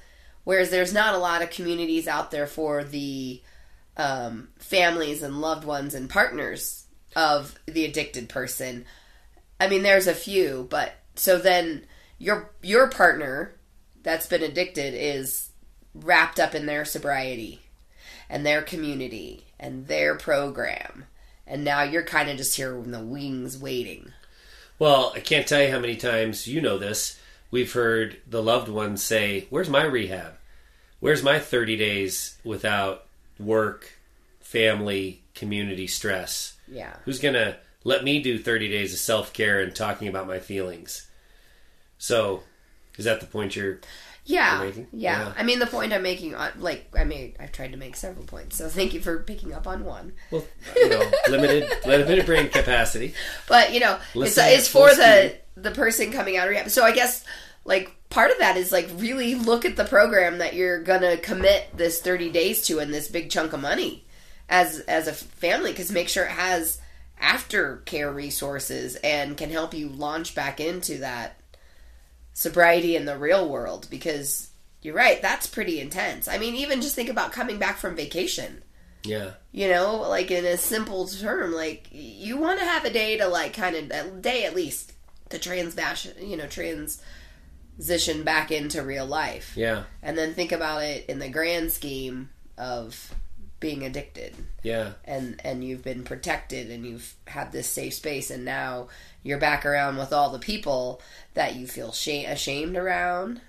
[0.45, 3.41] Whereas there's not a lot of communities out there for the
[3.97, 8.85] um, families and loved ones and partners of the addicted person.
[9.59, 11.85] I mean, there's a few, but so then
[12.19, 13.55] your your partner
[14.03, 15.49] that's been addicted is
[15.95, 17.61] wrapped up in their sobriety
[18.29, 21.05] and their community and their program,
[21.47, 24.12] and now you're kind of just here in the wings waiting.
[24.79, 27.19] Well, I can't tell you how many times you know this.
[27.51, 30.34] We've heard the loved ones say, "Where's my rehab?
[30.99, 33.05] Where's my 30 days without
[33.39, 33.93] work,
[34.41, 36.58] family, community stress?
[36.67, 36.95] Yeah.
[37.05, 41.08] Who's going to let me do 30 days of self-care and talking about my feelings?"
[41.97, 42.43] So,
[42.97, 43.79] is that the point you're
[44.25, 44.83] Yeah, yeah.
[44.91, 45.33] Yeah.
[45.38, 48.25] I mean, the point I'm making, on, like, I made, I've tried to make several
[48.25, 48.57] points.
[48.57, 50.13] So thank you for picking up on one.
[50.31, 50.43] well,
[50.75, 53.13] you know, limited limited brain capacity.
[53.47, 56.69] But you know, it's, Listen at it's for the the person coming out of rehab.
[56.69, 57.23] So I guess
[57.65, 61.75] like part of that is like really look at the program that you're gonna commit
[61.75, 64.05] this 30 days to and this big chunk of money
[64.47, 66.79] as as a family because make sure it has
[67.21, 71.39] aftercare resources and can help you launch back into that
[72.35, 74.49] sobriety in the real world because
[74.81, 78.61] you're right that's pretty intense i mean even just think about coming back from vacation
[79.05, 79.31] Yeah.
[79.53, 83.27] you know like in a simple term like you want to have a day to
[83.27, 84.91] like kind of a day at least
[85.29, 89.83] to transbash you know transition back into real life Yeah.
[90.03, 93.13] and then think about it in the grand scheme of
[93.65, 94.91] being addicted Yeah.
[95.06, 98.89] and and you've been protected and you've had this safe space and now
[99.23, 101.01] you're back around with all the people
[101.34, 103.41] that you feel shame, ashamed around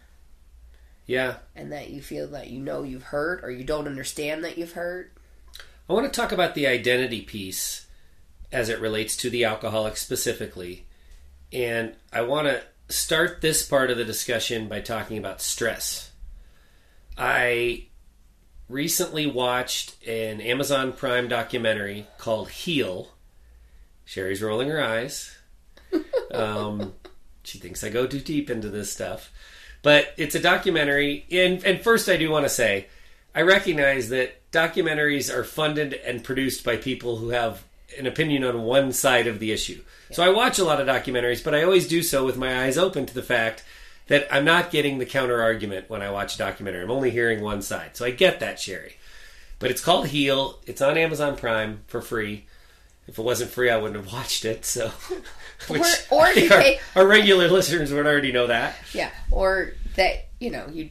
[1.04, 1.36] Yeah.
[1.54, 4.72] and that you feel that you know you've hurt or you don't understand that you've
[4.72, 5.12] hurt
[5.88, 7.86] I want to talk about the identity piece
[8.50, 10.86] as it relates to the alcoholic specifically.
[11.52, 16.10] And I want to start this part of the discussion by talking about stress.
[17.18, 17.86] I
[18.68, 23.08] recently watched an Amazon Prime documentary called Heal.
[24.04, 25.36] Sheri's rolling her eyes.
[26.32, 26.92] Um,
[27.44, 29.32] she thinks I go too deep into this stuff.
[29.82, 31.24] But it's a documentary.
[31.30, 32.88] And, and first, I do want to say
[33.34, 37.62] I recognize that documentaries are funded and produced by people who have
[37.98, 39.82] an opinion on one side of the issue.
[40.10, 42.76] So I watch a lot of documentaries, but I always do so with my eyes
[42.78, 43.64] open to the fact
[44.08, 46.82] that I'm not getting the counter argument when I watch a documentary.
[46.84, 47.96] I'm only hearing one side.
[47.96, 48.92] So I get that, Sheri.
[49.58, 50.58] But it's called Heal.
[50.66, 52.44] It's on Amazon Prime for free.
[53.08, 54.64] If it wasn't free, I wouldn't have watched it.
[54.64, 54.88] So,
[55.68, 58.76] which Or- or you our, pay- our regular listeners would already know that.
[58.92, 60.90] Yeah, or that you know you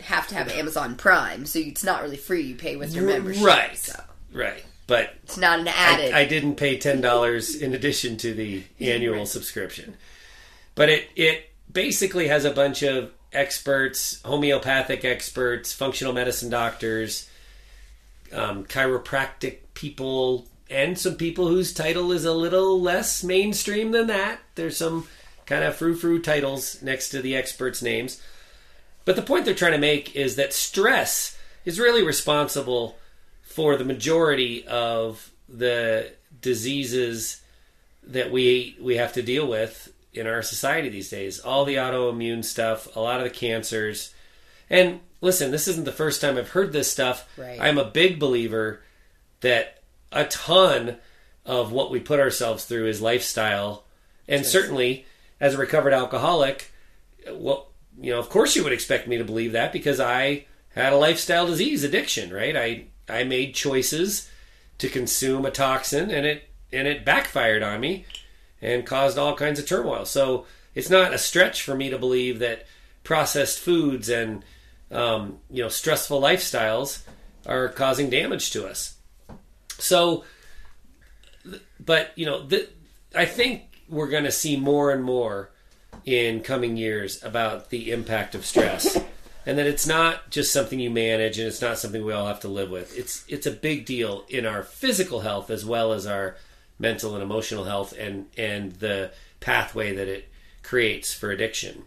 [0.00, 2.42] have to have Amazon Prime, so it's not really free.
[2.42, 3.76] You pay with your membership, Right.
[3.76, 4.64] So Right.
[4.86, 6.12] But it's not an I, added.
[6.14, 9.96] I didn't pay ten dollars in addition to the annual subscription.
[10.74, 17.28] But it it basically has a bunch of experts, homeopathic experts, functional medicine doctors,
[18.32, 24.40] um, chiropractic people, and some people whose title is a little less mainstream than that.
[24.54, 25.06] There's some
[25.46, 28.20] kind of frou frou titles next to the experts' names.
[29.04, 32.98] But the point they're trying to make is that stress is really responsible
[33.42, 37.40] for the majority of the diseases
[38.04, 41.40] that we we have to deal with in our society these days.
[41.40, 44.14] All the autoimmune stuff, a lot of the cancers.
[44.68, 47.28] And listen, this isn't the first time I've heard this stuff.
[47.36, 47.60] Right.
[47.60, 48.82] I'm a big believer
[49.40, 50.96] that a ton
[51.44, 53.84] of what we put ourselves through is lifestyle.
[54.28, 55.06] And certainly
[55.40, 56.72] as a recovered alcoholic,
[57.30, 57.68] well,
[58.00, 60.96] you know, of course you would expect me to believe that because I had a
[60.96, 62.56] lifestyle disease addiction, right?
[62.56, 64.30] I I made choices
[64.78, 68.06] to consume a toxin and it and it backfired on me
[68.62, 70.04] and caused all kinds of turmoil.
[70.04, 72.66] So it's not a stretch for me to believe that
[73.04, 74.44] processed foods and
[74.90, 77.02] um, you know stressful lifestyles
[77.46, 78.96] are causing damage to us.
[79.78, 80.24] So,
[81.78, 82.68] but you know, the,
[83.14, 85.50] I think we're going to see more and more
[86.04, 88.98] in coming years about the impact of stress.
[89.46, 92.40] And that it's not just something you manage and it's not something we all have
[92.40, 92.96] to live with.
[92.96, 96.36] It's it's a big deal in our physical health as well as our
[96.80, 100.28] mental and emotional health and and the pathway that it
[100.62, 101.84] creates for addiction.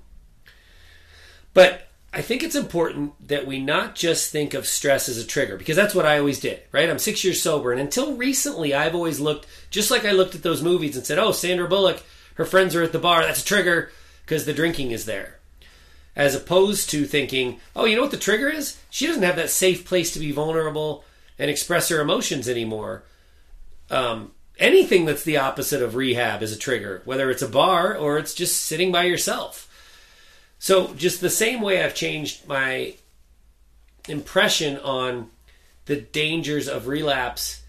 [1.54, 5.58] But I think it's important that we not just think of stress as a trigger
[5.58, 6.90] because that's what I always did, right?
[6.90, 10.44] I'm six years sober, and until recently, I've always looked just like I looked at
[10.44, 12.04] those movies and said, "Oh, Sandra Bullock,
[12.36, 13.24] her friends are at the bar.
[13.24, 13.92] That's a trigger
[14.26, 15.40] because the drinking is there."
[16.16, 18.78] As opposed to thinking, "Oh, you know what the trigger is?
[18.92, 21.04] She doesn't have that safe place to be vulnerable
[21.40, 23.04] and express her emotions anymore."
[23.90, 24.32] Um,
[24.64, 28.34] anything that's the opposite of rehab is a trigger, whether it's a bar or it's
[28.34, 29.70] just sitting by yourself.
[30.58, 32.96] So, just the same way I've changed my
[34.08, 35.30] impression on
[35.86, 37.62] the dangers of relapse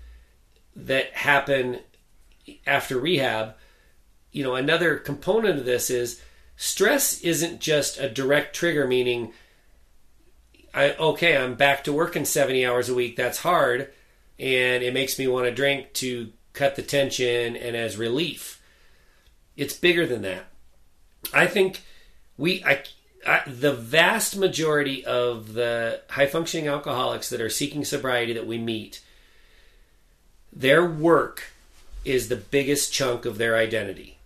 [0.77, 1.81] that happen
[2.65, 3.57] after rehab,
[4.31, 6.23] you know, another component of this is
[6.57, 9.33] stress isn't just a direct trigger, meaning,
[10.73, 13.17] I, okay, I'm back to working 70 hours a week.
[13.17, 13.93] That's hard.
[14.39, 18.63] And it makes me want to drink to cut the tension and as relief.
[19.57, 20.47] It's bigger than that.
[21.33, 21.83] I think
[22.39, 22.83] we I,
[23.27, 28.59] I, the vast majority of the high functioning alcoholics that are seeking sobriety that we
[28.59, 29.03] meet
[30.53, 31.51] their work
[32.05, 34.19] is the biggest chunk of their identity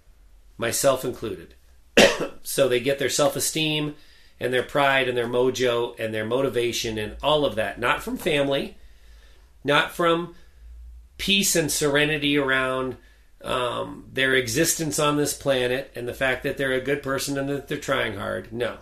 [0.57, 1.55] myself included
[2.43, 3.95] so they get their self-esteem
[4.41, 8.17] and their pride and their mojo and their motivation and all of that not from
[8.17, 8.77] family
[9.65, 10.35] not from
[11.19, 12.97] peace and serenity around
[13.43, 17.49] um, their existence on this planet and the fact that they're a good person and
[17.49, 18.53] that they're trying hard.
[18.53, 18.79] No,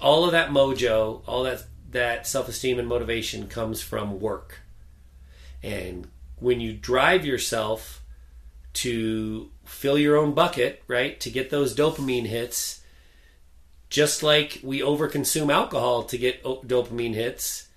[0.00, 4.60] all of that mojo, all that that self esteem and motivation comes from work.
[5.62, 8.02] And when you drive yourself
[8.74, 12.82] to fill your own bucket, right, to get those dopamine hits,
[13.88, 17.67] just like we overconsume alcohol to get dopamine hits,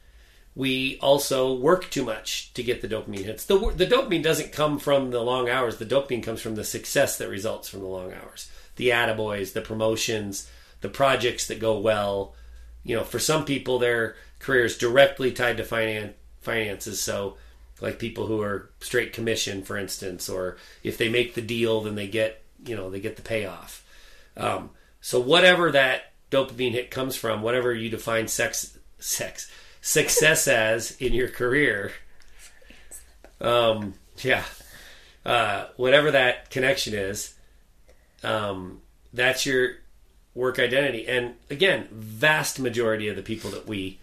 [0.56, 3.46] we also work too much to get the dopamine hits.
[3.46, 5.78] The, the dopamine doesn't come from the long hours.
[5.78, 8.52] The dopamine comes from the success that results from the long hours.
[8.76, 10.50] The attaboys, the promotions,
[10.82, 12.36] the projects that go well.
[12.84, 17.02] You know, for some people, their career is directly tied to finan- finances.
[17.02, 17.38] So,
[17.80, 21.96] like people who are straight commission, for instance, or if they make the deal, then
[21.96, 23.86] they get, you know, they get the payoff.
[24.38, 30.96] Um, so whatever that dopamine hit comes from, whatever you define sex, sex, success as
[30.98, 31.92] in your career.
[33.40, 34.44] Um, yeah.
[35.26, 37.36] Uh, whatever that connection is,
[38.24, 38.82] um,
[39.14, 39.74] that's your
[40.34, 41.08] work identity.
[41.08, 44.00] And again, vast majority of the people that we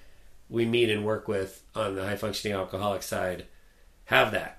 [0.50, 3.44] we meet and work with on the high functioning alcoholic side
[4.06, 4.58] have that.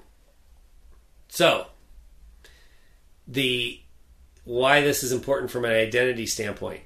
[1.29, 1.67] So,
[3.27, 3.79] the
[4.43, 6.81] why this is important from an identity standpoint.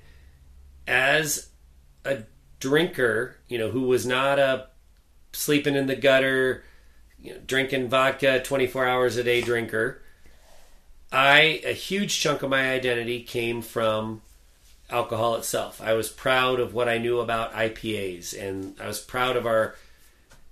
[0.88, 1.50] As
[2.06, 2.24] a
[2.64, 4.68] drinker, you know, who was not a
[5.34, 6.64] sleeping in the gutter,
[7.20, 10.02] you know, drinking vodka, 24 hours a day drinker.
[11.12, 14.22] I a huge chunk of my identity came from
[14.90, 15.82] alcohol itself.
[15.82, 19.76] I was proud of what I knew about IPAs, and I was proud of our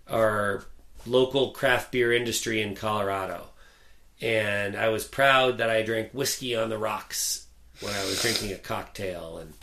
[0.10, 0.66] our
[1.06, 3.48] local craft beer industry in Colorado.
[4.20, 7.48] And I was proud that I drank whiskey on the rocks
[7.80, 9.40] when I was drinking a cocktail.
[9.40, 9.54] And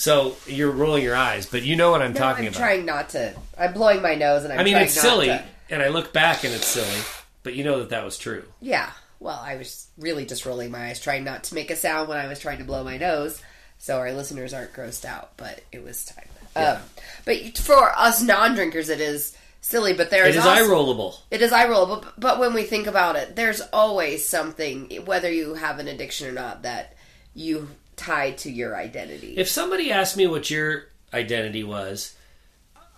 [0.00, 2.58] so you're rolling your eyes, but you know what I'm No, talking I'm about.
[2.58, 3.34] trying not to.
[3.58, 6.42] I'm blowing my nose, and I'm I mean, it's silly, to- and I look back
[6.42, 7.02] and it's silly,
[7.42, 8.44] but you know that that was true.
[8.62, 8.90] Yeah.
[9.18, 12.16] Well, I was really just rolling my eyes, trying not to make a sound when
[12.16, 13.42] I was trying to blow my nose,
[13.78, 15.32] so our listeners aren't grossed out.
[15.36, 16.24] But it was time.
[16.56, 16.70] Yeah.
[16.72, 16.78] Um,
[17.26, 19.92] but for us non-drinkers, it is silly.
[19.92, 21.18] But there's It is also, eye rollable.
[21.30, 25.30] It is eye rollable, but but when we think about it, there's always something, whether
[25.30, 26.96] you have an addiction or not, that
[27.34, 27.68] you
[28.00, 29.34] tie to your identity.
[29.36, 32.14] If somebody asked me what your identity was,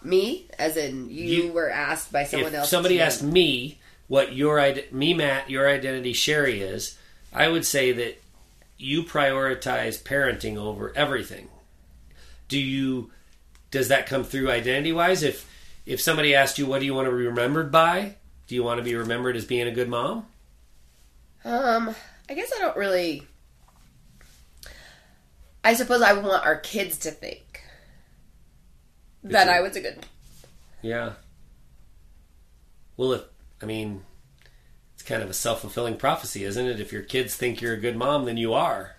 [0.04, 2.70] Me, as in you, You- were asked by someone if else.
[2.70, 4.60] somebody asked me what your
[4.90, 6.96] me Matt your identity Sheri is,
[7.32, 8.20] I would say that
[8.78, 11.48] you prioritize parenting over everything.
[12.48, 13.10] Do you
[13.70, 15.22] does that come through identity wise?
[15.22, 15.48] If
[15.86, 18.16] if somebody asked you what do you want to be remembered by,
[18.48, 20.26] do you want to be remembered as being a good mom?
[21.44, 21.94] Um,
[22.28, 23.26] I guess I don't really.
[25.64, 27.62] I suppose I want our kids to think
[29.24, 30.04] that I was a good.
[30.82, 31.12] Yeah.
[32.96, 33.22] Well, if
[33.62, 34.02] I mean,
[34.94, 36.80] it's kind of a self fulfilling prophecy, isn't it?
[36.80, 38.96] If your kids think you're a good mom, then you are.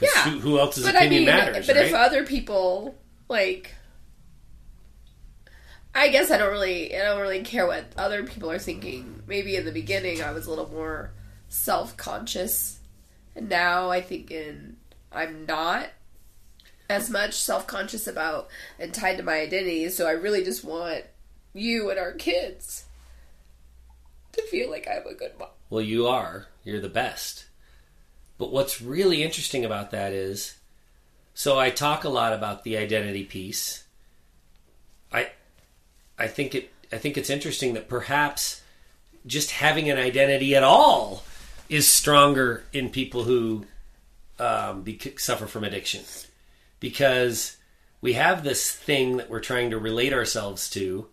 [0.00, 0.08] Yeah.
[0.30, 1.86] Who, who else's But I opinion mean, matters, but right?
[1.86, 2.96] if other people
[3.28, 3.74] like,
[5.94, 9.22] I guess I don't really, I don't really care what other people are thinking.
[9.26, 11.12] Maybe in the beginning I was a little more
[11.48, 12.78] self conscious,
[13.34, 14.76] and now I think in
[15.16, 15.88] I'm not
[16.88, 18.48] as much self conscious about
[18.78, 19.88] and tied to my identity.
[19.88, 21.04] So I really just want
[21.52, 22.84] you and our kids
[24.32, 25.48] to feel like I'm a good mom.
[25.70, 26.46] Well, you are.
[26.62, 27.46] You're the best.
[28.38, 30.56] But what's really interesting about that is
[31.34, 33.84] so I talk a lot about the identity piece.
[35.12, 35.30] I
[36.18, 38.62] I think it I think it's interesting that perhaps
[39.26, 41.24] just having an identity at all
[41.68, 43.66] is stronger in people who
[44.38, 46.02] um, bec- suffer from addiction.
[46.80, 47.56] Because
[48.00, 51.08] we have this thing that we're trying to relate ourselves to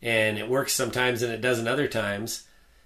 [0.00, 2.44] and it works sometimes and it doesn't other times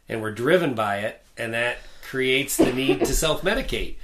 [0.08, 3.96] and we're driven by it and that creates the need to self-medicate.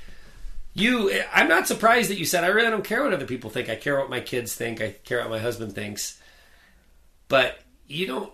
[0.75, 3.69] You i'm not surprised that you said i really don't care what other people think.
[3.69, 4.81] I care what my kids think.
[4.81, 6.21] I care what my husband thinks.
[7.29, 8.33] But you don't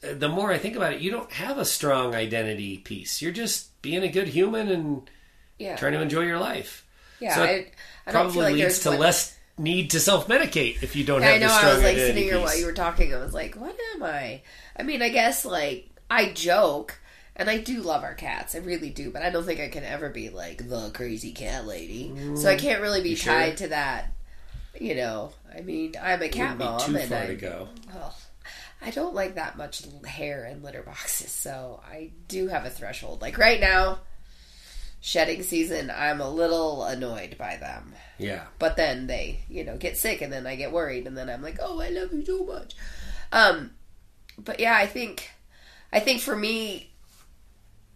[0.00, 3.22] the more i think about it you don't have a strong identity piece.
[3.22, 5.10] You're just being a good human and
[5.58, 6.85] Yeah, trying to enjoy your life
[7.18, 7.36] yeah.
[7.36, 7.74] so I, it
[8.06, 11.28] I don't probably feel like leads to less need to self-medicate if you don't Yeah,
[11.28, 11.52] have I know.
[11.52, 12.40] I was like sitting here piece.
[12.40, 13.14] while you were talking.
[13.14, 14.42] I was like, "What am I?"
[14.78, 17.00] I mean, I guess like I joke,
[17.34, 18.54] and I do love our cats.
[18.54, 21.66] I really do, but I don't think I can ever be like the crazy cat
[21.66, 22.14] lady.
[22.34, 23.54] So I mm, can't really be You sure?
[23.54, 24.12] tied to that.
[24.78, 27.36] You know, I mean, I'm a cat mom, too and I,
[27.92, 28.16] well,
[28.82, 33.22] I don't like that much hair in litter boxes, so I do have a threshold.
[33.22, 34.00] Like right now,
[35.06, 37.94] shedding season, I'm a little annoyed by them.
[38.18, 41.30] yeah But then they, you know, get sick, and then I get worried, and then
[41.30, 42.74] I'm like, "Oh, I love you so much."
[43.30, 43.70] Um,
[44.36, 45.30] but yeah, I think,
[45.92, 46.90] I think for me,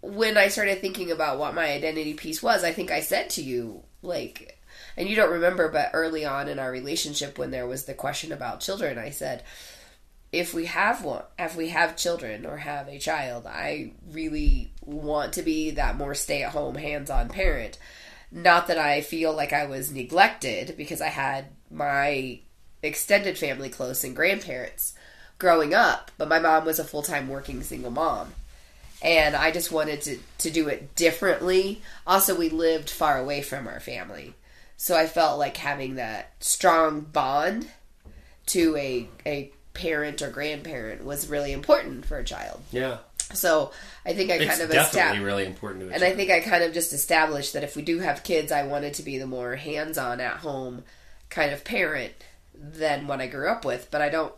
[0.01, 3.43] when I started thinking about what my identity piece was, I think I said to
[3.43, 4.61] you, like,
[4.97, 8.31] and you don't remember, but early on in our relationship, when there was the question
[8.31, 9.43] about children, I said,
[10.33, 15.33] if we have one, if we have children or have a child, I really want
[15.35, 17.79] to be that more stay at home, hands on parent.
[18.31, 22.41] Not that I feel like I was neglected because I had my
[22.83, 24.95] extended family close and grandparents
[25.39, 28.33] growing up, but my mom was a full time working single mom.
[29.03, 31.83] And I just wanted to, to do it differently.
[32.07, 34.35] Also, we lived far away from our family.
[34.77, 37.69] So I felt like having that strong bond
[38.47, 42.61] to a, a parent or grandparent was really important for a child.
[42.71, 42.99] yeah
[43.33, 43.73] So
[44.05, 45.23] I think I it's kind of definitely established.
[45.23, 48.23] really important And I think I kind of just established that if we do have
[48.23, 50.85] kids, I wanted to be the more hands on at home
[51.29, 52.13] kind of parent
[52.55, 53.89] than what I grew up with.
[53.91, 54.35] But I don't.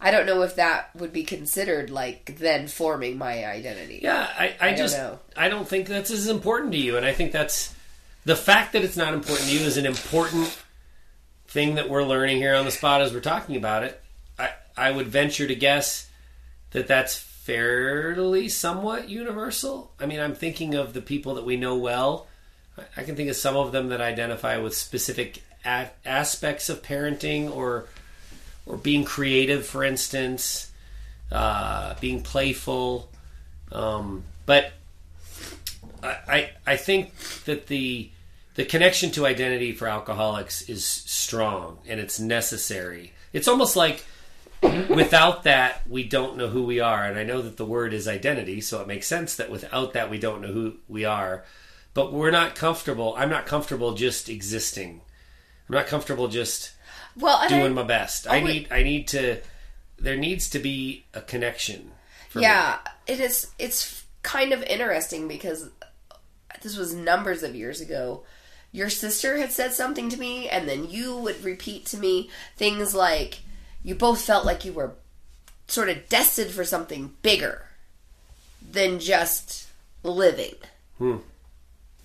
[0.00, 4.00] I don't know if that would be considered like then forming my identity.
[4.02, 5.18] Yeah, I, I, don't just know.
[5.34, 7.74] I don't think that's as important to you, and I think that's
[8.24, 10.58] the fact that it's not important to you is an important
[11.46, 14.02] thing that we're learning here on the spot as we're talking about it.
[14.76, 16.08] I would venture to guess
[16.70, 19.92] that that's fairly somewhat universal.
[20.00, 22.26] I mean, I'm thinking of the people that we know well.
[22.78, 26.82] I- I can think of some of them that identify with specific a- aspects of
[26.82, 27.86] parenting or
[28.66, 30.70] or being creative, for instance,
[31.30, 33.10] uh, being playful.
[33.70, 34.72] Um, but
[36.02, 37.14] I, I I think
[37.44, 38.10] that the
[38.54, 43.12] the connection to identity for alcoholics is strong and it's necessary.
[43.32, 44.04] It's almost like
[44.88, 48.08] without that we don't know who we are and I know that the word is
[48.08, 51.44] identity so it makes sense that without that we don't know who we are
[51.92, 55.00] but we're not comfortable I'm not comfortable just existing
[55.68, 56.72] I'm not comfortable just
[57.16, 58.44] Well, doing I- my best I wait.
[58.44, 59.40] need I need to
[59.98, 61.92] there needs to be a connection
[62.30, 62.44] for me.
[62.44, 63.46] yeah, it is.
[63.60, 65.70] It's kind of interesting because
[66.62, 68.24] this was numbers of years ago.
[68.72, 72.92] Your sister had said something to me, and then you would repeat to me things
[72.92, 73.38] like
[73.84, 74.92] you both felt like you were
[75.68, 77.66] sort of destined for something bigger
[78.72, 79.68] than just
[80.02, 80.54] living.
[80.98, 81.18] Hmm.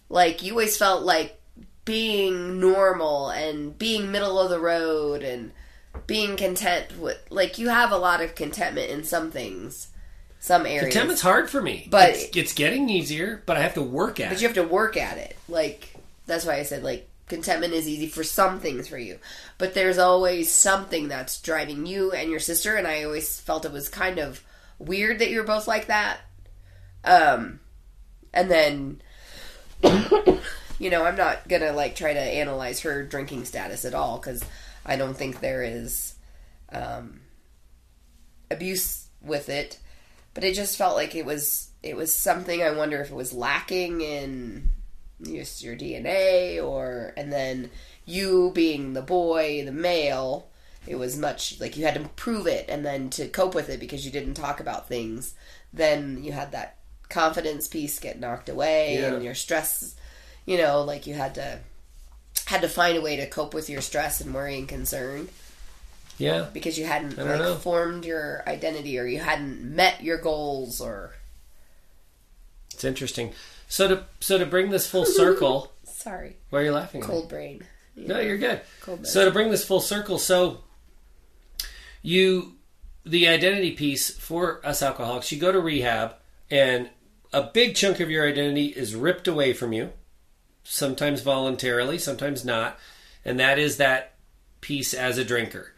[0.10, 1.40] Like you always felt like
[1.86, 5.52] being normal and being middle of the road and
[6.06, 9.88] being content with like you have a lot of contentment in some things,
[10.40, 10.84] some areas.
[10.84, 13.42] Contentment's hard for me, But- it's, it's getting easier.
[13.46, 14.30] But I have to work at it.
[14.30, 14.42] But it.
[14.42, 15.38] you have to work at it.
[15.48, 15.94] Like
[16.26, 19.20] that's why I said like contentment is easy for some things for you.
[19.58, 23.72] But there's always something that's driving you and your sister and I always felt it
[23.72, 24.44] was kind of
[24.78, 26.20] weird that you were both like that.
[27.06, 27.60] Um
[28.34, 29.02] and then
[30.80, 34.44] you know, I'm not to like try to analyze her drinking status at all cuz
[34.86, 36.16] I don't think there is
[36.74, 37.22] um
[38.52, 39.78] abuse with it
[40.34, 43.34] but it just felt like it was it was something I wonder if it was
[43.34, 44.70] lacking in
[45.24, 47.70] just your DNA or and then
[48.06, 50.50] you being the boy, the male,
[50.88, 53.80] it was much like you had to prove it and then to cope with it
[53.80, 55.34] because you didn't talk about things,
[55.74, 56.78] then you had that
[57.10, 59.14] confidence piece get knocked away Yeah.
[59.14, 59.96] and your stress,
[60.46, 61.60] you know, like you had to
[62.46, 65.30] had to find a way to cope with your stress and worry and concern
[66.18, 67.56] yeah, because you hadn't like know.
[67.56, 71.14] formed your identity or you hadn't met your goals or
[72.80, 73.34] it's interesting.
[73.68, 77.02] So to so to bring this full circle, sorry why are you laughing?
[77.02, 77.62] at cold brain
[77.94, 78.62] No, you're good.
[78.80, 79.06] Cold brain.
[79.12, 80.62] So to bring this full circle, so
[82.02, 82.56] you
[83.06, 86.16] the identity piece for us alcoholics, you go to rehab
[86.50, 86.90] and
[87.34, 89.92] a big chunk of your identity is ripped away from you,
[90.64, 92.80] sometimes voluntarily, sometimes not,
[93.26, 94.14] and that is that
[94.62, 95.74] piece as a drinker.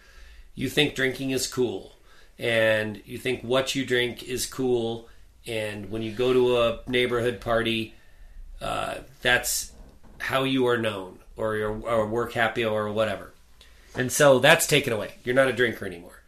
[0.53, 1.95] You think drinking is cool,
[2.37, 5.09] and you think what you drink is cool,
[5.47, 7.93] and when you go to a neighborhood party,
[8.61, 9.71] uh, that's
[10.19, 13.33] how you are known, or or work happy or whatever.
[13.95, 15.15] And so that's taken away.
[15.23, 16.21] You're not a drinker anymore.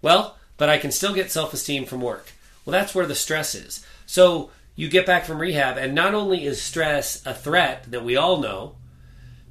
[0.00, 2.32] Well, but I can still get self esteem from work.
[2.64, 3.84] Well, that's where the stress is.
[4.06, 8.16] So you get back from rehab, and not only is stress a threat that we
[8.16, 8.76] all know,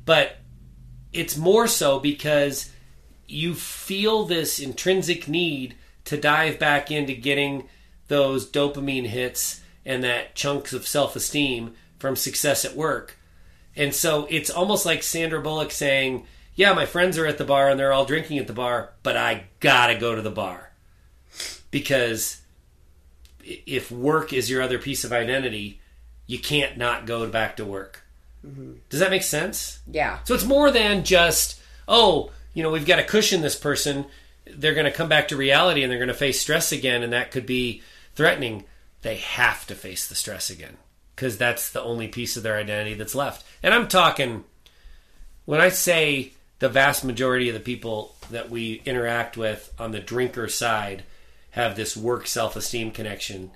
[0.05, 0.37] but
[1.13, 2.71] it's more so because
[3.27, 7.67] you feel this intrinsic need to dive back into getting
[8.09, 13.17] those dopamine hits and that chunks of self esteem from success at work.
[13.75, 17.69] And so it's almost like Sandra Bullock saying, Yeah, my friends are at the bar
[17.69, 20.71] and they're all drinking at the bar, but I gotta go to the bar.
[21.71, 22.41] Because
[23.43, 25.79] if work is your other piece of identity,
[26.27, 28.03] you can't not go back to work.
[28.45, 28.73] Mm-hmm.
[28.89, 29.79] Does that make sense?
[29.89, 34.05] yeah So it's more than just, oh, you know, we've got to cushion this person.
[34.45, 37.13] They're going to come back to reality and they're going to face stress again, and
[37.13, 37.81] that could be
[38.19, 38.65] threatening.
[39.01, 40.75] They have to face the stress again
[41.15, 43.45] because that's the only piece of their identity that's left.
[43.63, 44.43] And I'm talking,
[45.45, 50.01] when I say the vast majority of the people that we interact with on the
[50.01, 51.03] drinker side
[51.51, 53.51] have this work self esteem connection,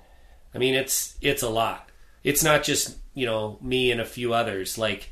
[0.54, 1.90] I mean, it's it's a lot.
[2.22, 4.78] It's not just you know me and a few others.
[4.78, 5.10] Like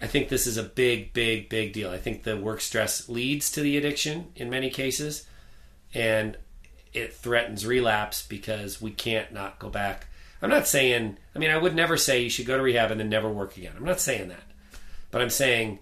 [0.00, 1.90] I think this is a big, big, big deal.
[1.90, 5.26] I think the work stress leads to the addiction in many cases,
[5.92, 6.38] and
[6.92, 10.06] it threatens relapse because we can't not go back.
[10.40, 13.00] I'm not saying, I mean, I would never say you should go to rehab and
[13.00, 13.72] then never work again.
[13.76, 14.42] I'm not saying that.
[15.10, 15.80] But I'm saying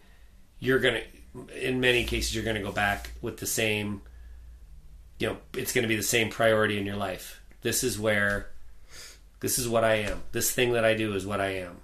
[0.58, 4.02] you're going to, in many cases, you're going to go back with the same,
[5.18, 7.42] you know, it's going to be the same priority in your life.
[7.62, 8.50] This is where,
[9.40, 10.22] this is what I am.
[10.32, 11.78] This thing that I do is what I am.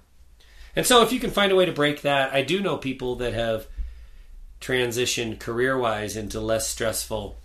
[0.75, 3.17] And so, if you can find a way to break that, I do know people
[3.17, 3.67] that have
[4.59, 7.37] transitioned career wise into less stressful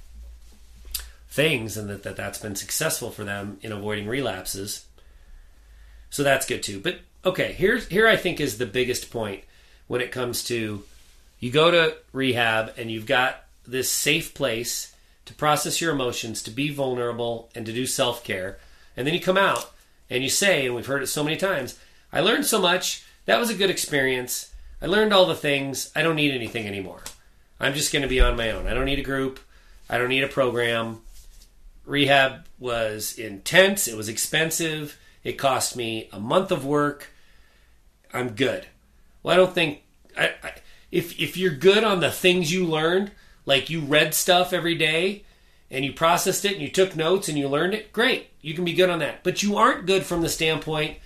[1.28, 4.86] things and that, that that's been successful for them in avoiding relapses.
[6.10, 6.80] So that's good too.
[6.80, 9.44] But okay, here's here I think is the biggest point
[9.86, 10.84] when it comes to
[11.40, 14.94] you go to rehab and you've got this safe place
[15.26, 18.58] to process your emotions, to be vulnerable and to do self-care.
[18.96, 19.72] And then you come out
[20.08, 21.78] and you say, and we've heard it so many times,
[22.12, 23.04] I learned so much.
[23.26, 24.52] That was a good experience.
[24.80, 25.92] I learned all the things.
[25.94, 27.02] I don't need anything anymore.
[27.60, 28.66] I'm just going to be on my own.
[28.66, 29.38] I don't need a group.
[29.90, 31.02] I don't need a program.
[31.88, 33.88] Rehab was intense.
[33.88, 34.98] It was expensive.
[35.24, 37.08] It cost me a month of work.
[38.12, 38.66] I'm good.
[39.22, 39.82] Well, I don't think
[40.16, 40.52] I, I,
[40.90, 43.10] if if you're good on the things you learned,
[43.46, 45.24] like you read stuff every day
[45.70, 48.28] and you processed it and you took notes and you learned it, great.
[48.40, 49.24] You can be good on that.
[49.24, 50.98] But you aren't good from the standpoint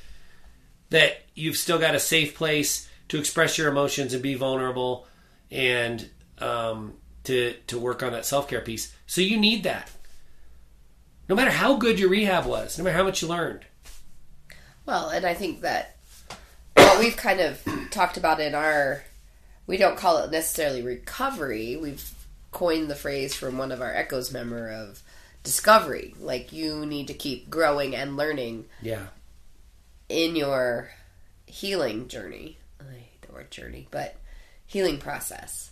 [0.91, 5.07] that you've still got a safe place to express your emotions and be vulnerable
[5.51, 6.09] and
[6.39, 8.95] um, to to work on that self care piece.
[9.07, 9.91] So you need that.
[11.29, 13.65] No matter how good your rehab was, no matter how much you learned.
[14.87, 15.97] Well, and I think that
[16.75, 19.05] what we've kind of talked about in our,
[19.67, 21.77] we don't call it necessarily recovery.
[21.77, 22.11] We've
[22.51, 25.01] coined the phrase from one of our Echoes member of
[25.45, 26.15] discovery.
[26.19, 29.07] Like you need to keep growing and learning Yeah.
[30.09, 30.91] in your
[31.47, 32.59] healing journey.
[32.81, 34.17] I hate the word journey, but
[34.67, 35.71] healing process.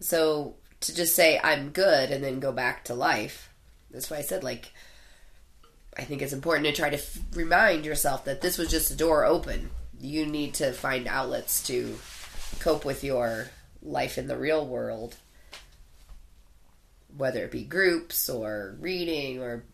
[0.00, 3.50] So to just say I'm good and then go back to life,
[3.94, 4.72] that's why I said like
[5.96, 8.96] I think it's important to try to f- remind yourself that this was just a
[8.96, 9.70] door open.
[10.00, 11.96] You need to find outlets to
[12.58, 13.48] cope with your
[13.80, 15.14] life in the real world,
[17.16, 19.64] whether it be groups or reading or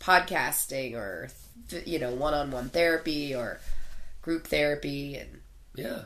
[0.00, 1.28] podcasting or
[1.68, 3.58] th- you know one-on-one therapy or
[4.22, 5.40] group therapy and
[5.74, 6.02] Yeah.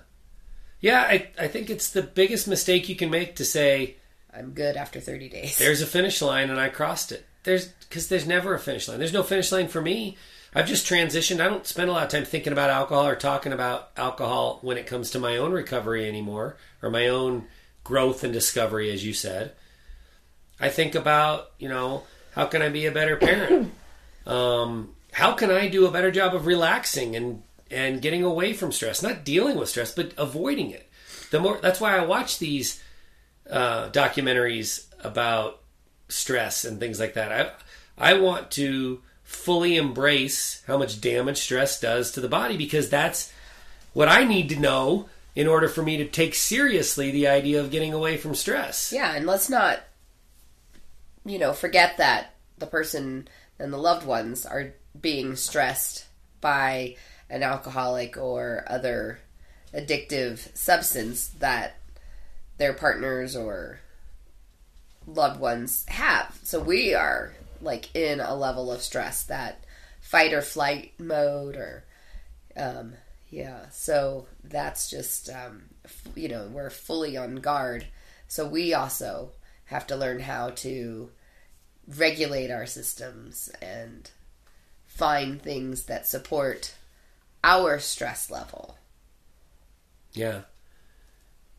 [0.81, 3.97] Yeah, I, I think it's the biggest mistake you can make to say,
[4.33, 5.59] I'm good after 30 days.
[5.59, 7.27] there's a finish line and I crossed it.
[7.45, 8.99] There's because there's never a finish line.
[8.99, 10.17] There's no finish line for me.
[10.55, 11.41] I've just transitioned.
[11.41, 14.79] I don't spend a lot of time thinking about alcohol or talking about alcohol when
[14.79, 17.47] it comes to my own recovery anymore or my own
[17.85, 19.53] growth and discovery, as you said.
[20.59, 23.73] I think about, you know, how can I be a better parent?
[24.27, 28.73] Um, how can I do a better job of relaxing and and getting away from
[28.73, 30.89] stress, not dealing with stress, but avoiding it.
[31.31, 32.83] The more that's why I watch these
[33.51, 35.61] uh, documentaries about
[36.09, 37.33] stress and things like that.
[37.33, 42.89] I I want to fully embrace how much damage stress does to the body because
[42.89, 43.33] that's
[43.93, 47.71] what I need to know in order for me to take seriously the idea of
[47.71, 48.93] getting away from stress.
[48.93, 49.81] Yeah, and let's not,
[51.25, 53.29] you know, forget that the person
[53.59, 56.07] and the loved ones are being stressed
[56.41, 56.97] by
[57.29, 59.19] an alcoholic or other
[59.75, 61.77] addictive substance that
[62.57, 63.81] their partners or
[65.09, 66.39] loved ones have.
[66.45, 69.65] So we are like in a level of stress that
[70.01, 71.85] fight or flight mode or
[72.57, 72.95] um
[73.31, 77.85] yeah so that's just um f- you know we're fully on guard
[78.29, 79.31] so we also
[79.67, 81.11] have to learn how to
[81.97, 84.11] regulate our systems and
[84.87, 86.75] find things that support
[87.45, 88.77] our stress level
[90.13, 90.43] Yeah.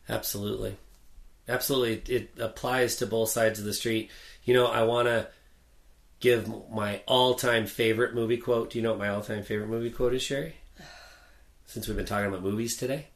[0.08, 0.76] Absolutely.
[1.48, 2.14] Absolutely.
[2.14, 4.10] It applies to both sides of the street.
[4.44, 5.28] You know, I want to
[6.20, 8.70] give my all time favorite movie quote.
[8.70, 10.52] Do you know what my all time favorite movie quote is, Sheri?
[11.66, 13.06] Since we've been talking about movies today.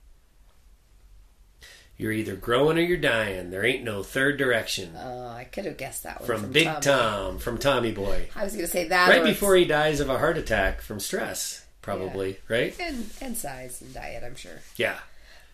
[1.97, 3.51] You're either growing or you're dying.
[3.51, 4.95] There ain't no third direction.
[4.99, 6.81] oh i could have guessed that one From, Big Tommy.
[6.81, 8.29] Tom, from Tommy Boy.
[8.35, 10.81] i was going to say that Right or before he dies of a heart attack
[10.81, 12.75] from stress, probably, right?
[12.81, 14.99] and, and size and diet i'm sure Yeah.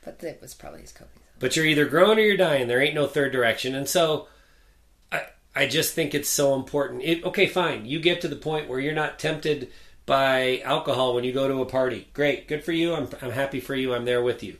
[0.04, 2.68] but it was probably his coping But you're either growing or you're dying.
[2.68, 3.74] There ain't no third direction.
[3.74, 4.28] And so
[5.10, 5.24] I
[5.56, 7.02] I just think it's so important.
[7.02, 7.86] It, okay, fine.
[7.86, 9.72] You get to the point where you're not tempted
[10.06, 12.08] by alcohol when you go to a party.
[12.12, 12.46] Great.
[12.46, 12.94] Good for you.
[12.94, 13.94] I'm I'm happy for you.
[13.94, 14.58] I'm there with you.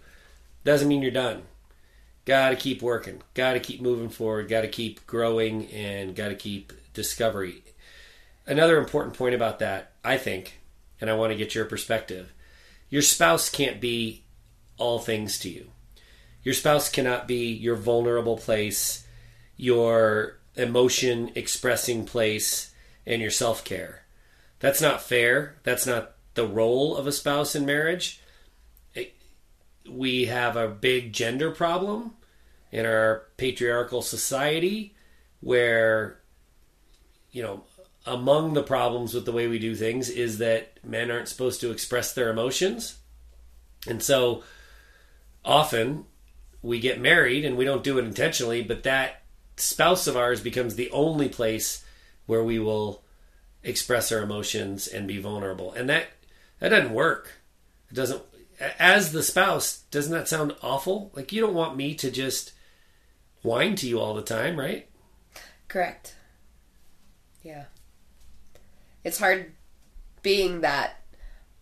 [0.65, 1.43] Doesn't mean you're done.
[2.25, 3.23] Got to keep working.
[3.35, 4.49] Got to keep moving forward.
[4.49, 7.63] Got to keep growing and got to keep discovery.
[8.47, 10.61] Another important point about that, I think,
[11.01, 12.33] and I want to get your perspective.
[12.89, 14.25] Your spouse can't be
[14.79, 15.71] all things to you
[16.43, 19.07] your spouse cannot be your vulnerable place,
[19.57, 22.73] your emotion expressing place,
[23.07, 24.05] and your self care.
[24.61, 25.57] That's not fair.
[25.63, 28.21] That's not the role of a spouse in marriage.
[29.89, 32.13] We have a big gender problem
[32.71, 34.95] in our patriarchal society
[35.41, 36.21] where,
[37.33, 37.65] you know,
[38.07, 41.71] among the problems with the way we do things is that men aren't supposed to
[41.71, 42.99] express their emotions.
[43.87, 44.45] And so
[45.45, 46.05] often
[46.63, 49.23] we get married and we don't do it intentionally, but that
[49.57, 51.85] spouse of ours becomes the only place
[52.27, 53.03] where we will
[53.63, 55.73] express our emotions and be vulnerable.
[55.73, 56.09] And that
[56.59, 57.33] that doesn't work.
[57.91, 58.23] It doesn't
[58.79, 61.11] as the spouse, doesn't that sound awful?
[61.15, 62.53] Like you don't want me to just
[63.43, 64.87] whine to you all the time, right?
[65.69, 66.15] Correct.
[67.43, 67.65] Yeah.
[69.03, 69.53] It's hard
[70.23, 71.01] being that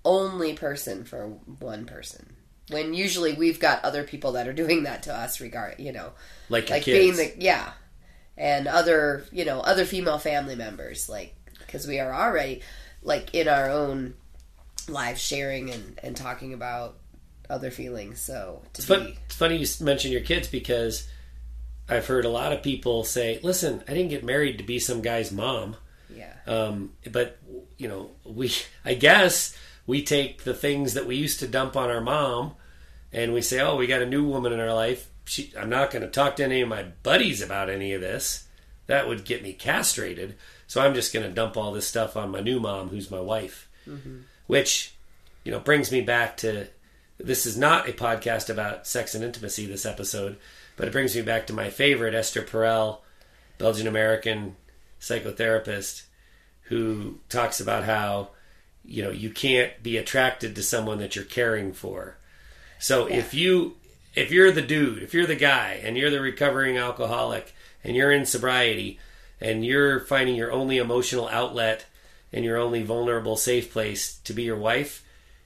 [0.04, 2.34] only person for one person.
[2.70, 6.12] When usually we've got other people that are doing that to us regard you know.
[6.48, 7.72] Like Like being the yeah.
[8.36, 11.08] And other you know, other female family members.
[11.08, 12.62] Like because we are already
[13.02, 14.14] like in our own
[14.88, 16.96] live sharing and and talking about
[17.50, 18.20] other feelings.
[18.20, 21.08] So It's, be fun, it's funny you mention your kids because
[21.88, 25.00] I've heard a lot of people say, "Listen, I didn't get married to be some
[25.00, 25.76] guy's mom."
[26.14, 27.38] yeah Um, but
[27.76, 28.52] you know, we
[28.84, 29.56] I guess
[29.88, 32.54] we take the things that we used to dump on our mom,
[33.10, 35.90] and we say, "Oh, we got a new woman in our life." She, I'm not
[35.90, 38.46] going to talk to any of my buddies about any of this.
[38.86, 40.36] That would get me castrated.
[40.66, 43.20] So I'm just going to dump all this stuff on my new mom, who's my
[43.20, 43.68] wife.
[43.88, 44.18] Mm-hmm.
[44.46, 44.94] Which,
[45.44, 46.68] you know, brings me back to
[47.18, 49.66] this is not a podcast about sex and intimacy.
[49.66, 50.36] This episode,
[50.76, 52.98] but it brings me back to my favorite Esther Perel,
[53.56, 54.56] Belgian American
[55.00, 56.02] psychotherapist
[56.62, 58.30] who talks about how
[58.88, 62.16] you know you can't be attracted to someone that you're caring for.
[62.78, 63.76] So if you
[64.14, 68.10] if you're the dude, if you're the guy and you're the recovering alcoholic and you're
[68.10, 68.98] in sobriety
[69.40, 71.86] and you're finding your only emotional outlet
[72.32, 75.04] and your only vulnerable safe place to be your wife,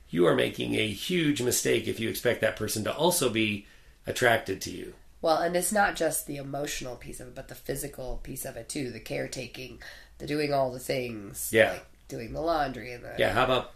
[0.08, 3.66] you are making a huge mistake if you expect that person to also be
[4.06, 4.94] attracted to you.
[5.20, 8.56] Well, and it's not just the emotional piece of it, but the physical piece of
[8.56, 8.90] it too.
[8.90, 9.80] The caretaking,
[10.18, 11.50] the doing all the things.
[11.52, 11.72] Yeah.
[11.72, 13.72] Like doing the laundry and the Yeah, how about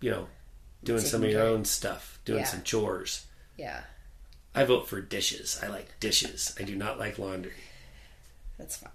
[0.00, 0.26] you know
[0.84, 1.48] doing some of your care.
[1.50, 2.44] own stuff, doing Yeah.
[2.46, 3.24] some chores.
[3.56, 3.80] Yeah.
[4.54, 5.58] I vote for dishes.
[5.62, 6.54] I like dishes.
[6.58, 7.52] I do not like laundry.
[8.58, 8.90] That's fine.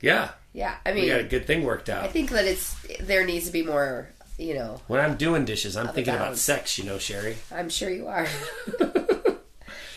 [0.00, 0.76] Yeah, Yeah.
[0.86, 2.02] I we mean got a good thing worked out.
[2.04, 2.12] I out.
[2.12, 5.88] think that it's there needs to be more you know, When I'm doing dishes, I'm
[5.88, 6.40] thinking about balance.
[6.42, 7.34] sex, you know, Sheri.
[7.50, 8.24] I'm sure you are.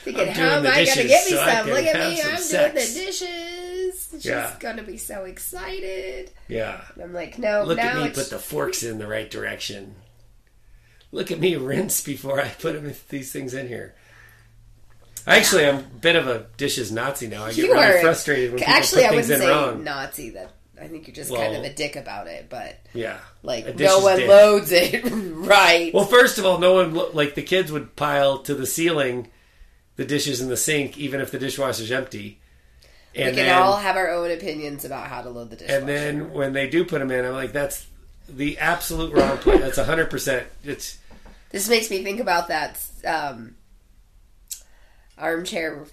[0.04, 1.66] Thinking, I'm how doing am the I gonna dishes get me so I some?
[1.66, 2.74] can Look at have me, some I'm sex.
[2.74, 3.28] doing the dishes.
[4.12, 4.56] She's Yeah.
[4.60, 6.32] gonna be so excited.
[6.48, 6.82] Yeah.
[6.96, 7.68] And I'm like, no, no.
[7.68, 9.96] Look at me it's put the forks in the right direction.
[11.12, 13.96] Look at me rinse before I put 'em- these things in here.
[15.28, 17.44] Actually, I'm a bit of a dishes Nazi now.
[17.46, 19.84] I get You really are- frustrated when people actually put I things in say wrong.
[19.84, 20.30] Nazi.
[20.32, 20.52] That
[20.82, 24.18] I think you're just kind of a dick about it, but Yeah, like no one
[24.18, 24.28] dick.
[24.28, 25.94] loads it right.
[25.94, 29.30] Well, first of all, no one lo- like the kids would pile to the ceiling
[29.98, 32.41] the dishes in the sink, even if the dishwasher's empty.
[33.16, 35.80] We can then, all have our own opinions about how to load the dishwasher.
[35.80, 37.86] and then when they do put them in, I'm like, that's
[38.30, 39.60] the absolute wrong place.
[39.60, 40.48] That's hundred percent.
[40.64, 40.98] It's
[41.50, 43.56] This makes me think about that um,
[45.18, 45.86] armchair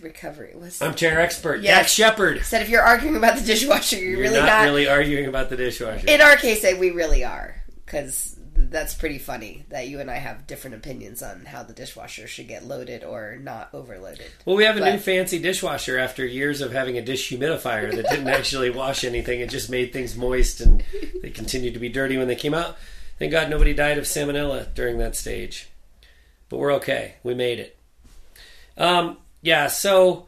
[0.00, 0.52] recovery.
[0.54, 1.76] What's armchair expert Yes.
[1.78, 2.42] Dax Shepard.
[2.44, 4.64] said if you're arguing about the dishwasher, you're, You're really not, not.
[4.64, 6.06] really arguing about the dishwasher.
[6.08, 7.54] In our case, eh, we really are
[7.84, 8.33] because
[8.74, 12.48] that's pretty funny that you and I have different opinions on how the dishwasher should
[12.48, 14.26] get loaded or not overloaded.
[14.44, 17.94] well, we have a but- new fancy dishwasher after years of having a dish humidifier
[17.94, 19.40] that didn't actually wash anything.
[19.40, 20.82] It just made things moist, and
[21.22, 22.76] they continued to be dirty when they came out.
[23.18, 25.68] Thank God nobody died of salmonella during that stage.
[26.48, 27.14] But we're okay.
[27.22, 27.78] We made it.
[28.76, 30.26] Um, yeah, so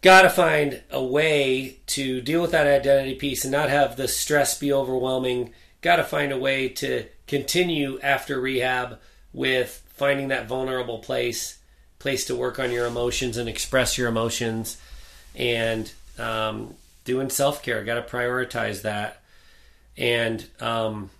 [0.00, 4.58] gotta find a way to deal with that identity piece and not have the stress
[4.58, 5.52] be overwhelming.
[5.84, 9.00] Gotta find a way to continue after rehab
[9.34, 11.58] with finding that vulnerable place,
[11.98, 14.80] place to work on your emotions and express your emotions,
[15.34, 16.72] and um,
[17.04, 17.84] doing self care.
[17.84, 19.20] Got to prioritize that,
[19.98, 21.10] and um,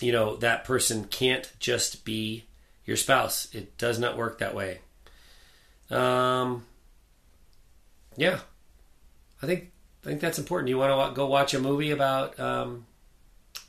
[0.00, 2.42] you know that person can't just be
[2.86, 3.46] your spouse.
[3.54, 4.80] It does not work that way.
[5.90, 6.66] Um,
[8.16, 8.40] yeah,
[9.40, 9.70] I think
[10.02, 10.70] I think that's important.
[10.70, 12.84] You want to go watch a movie about um,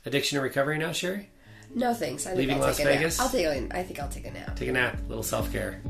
[0.06, 1.26] addiction and recovery now, Sheri?
[1.74, 2.26] No thanks.
[2.26, 3.18] I think Leaving I'll Las take a Vegas?
[3.18, 3.26] nap.
[3.26, 4.56] I'll take a, I think I'll take a nap.
[4.56, 5.82] Take a nap, a little self care.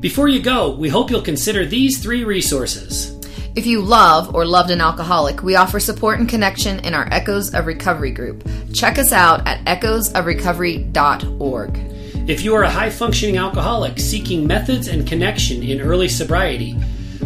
[0.00, 3.14] Before you go, we hope you'll consider these three resources.
[3.56, 7.52] If you love or loved an alcoholic, we offer support and connection in our Echoes
[7.52, 8.46] of Recovery group.
[8.72, 11.76] Check us out at echoesofrecovery.org.
[12.28, 16.76] If you are a high functioning alcoholic seeking methods and connection in early sobriety,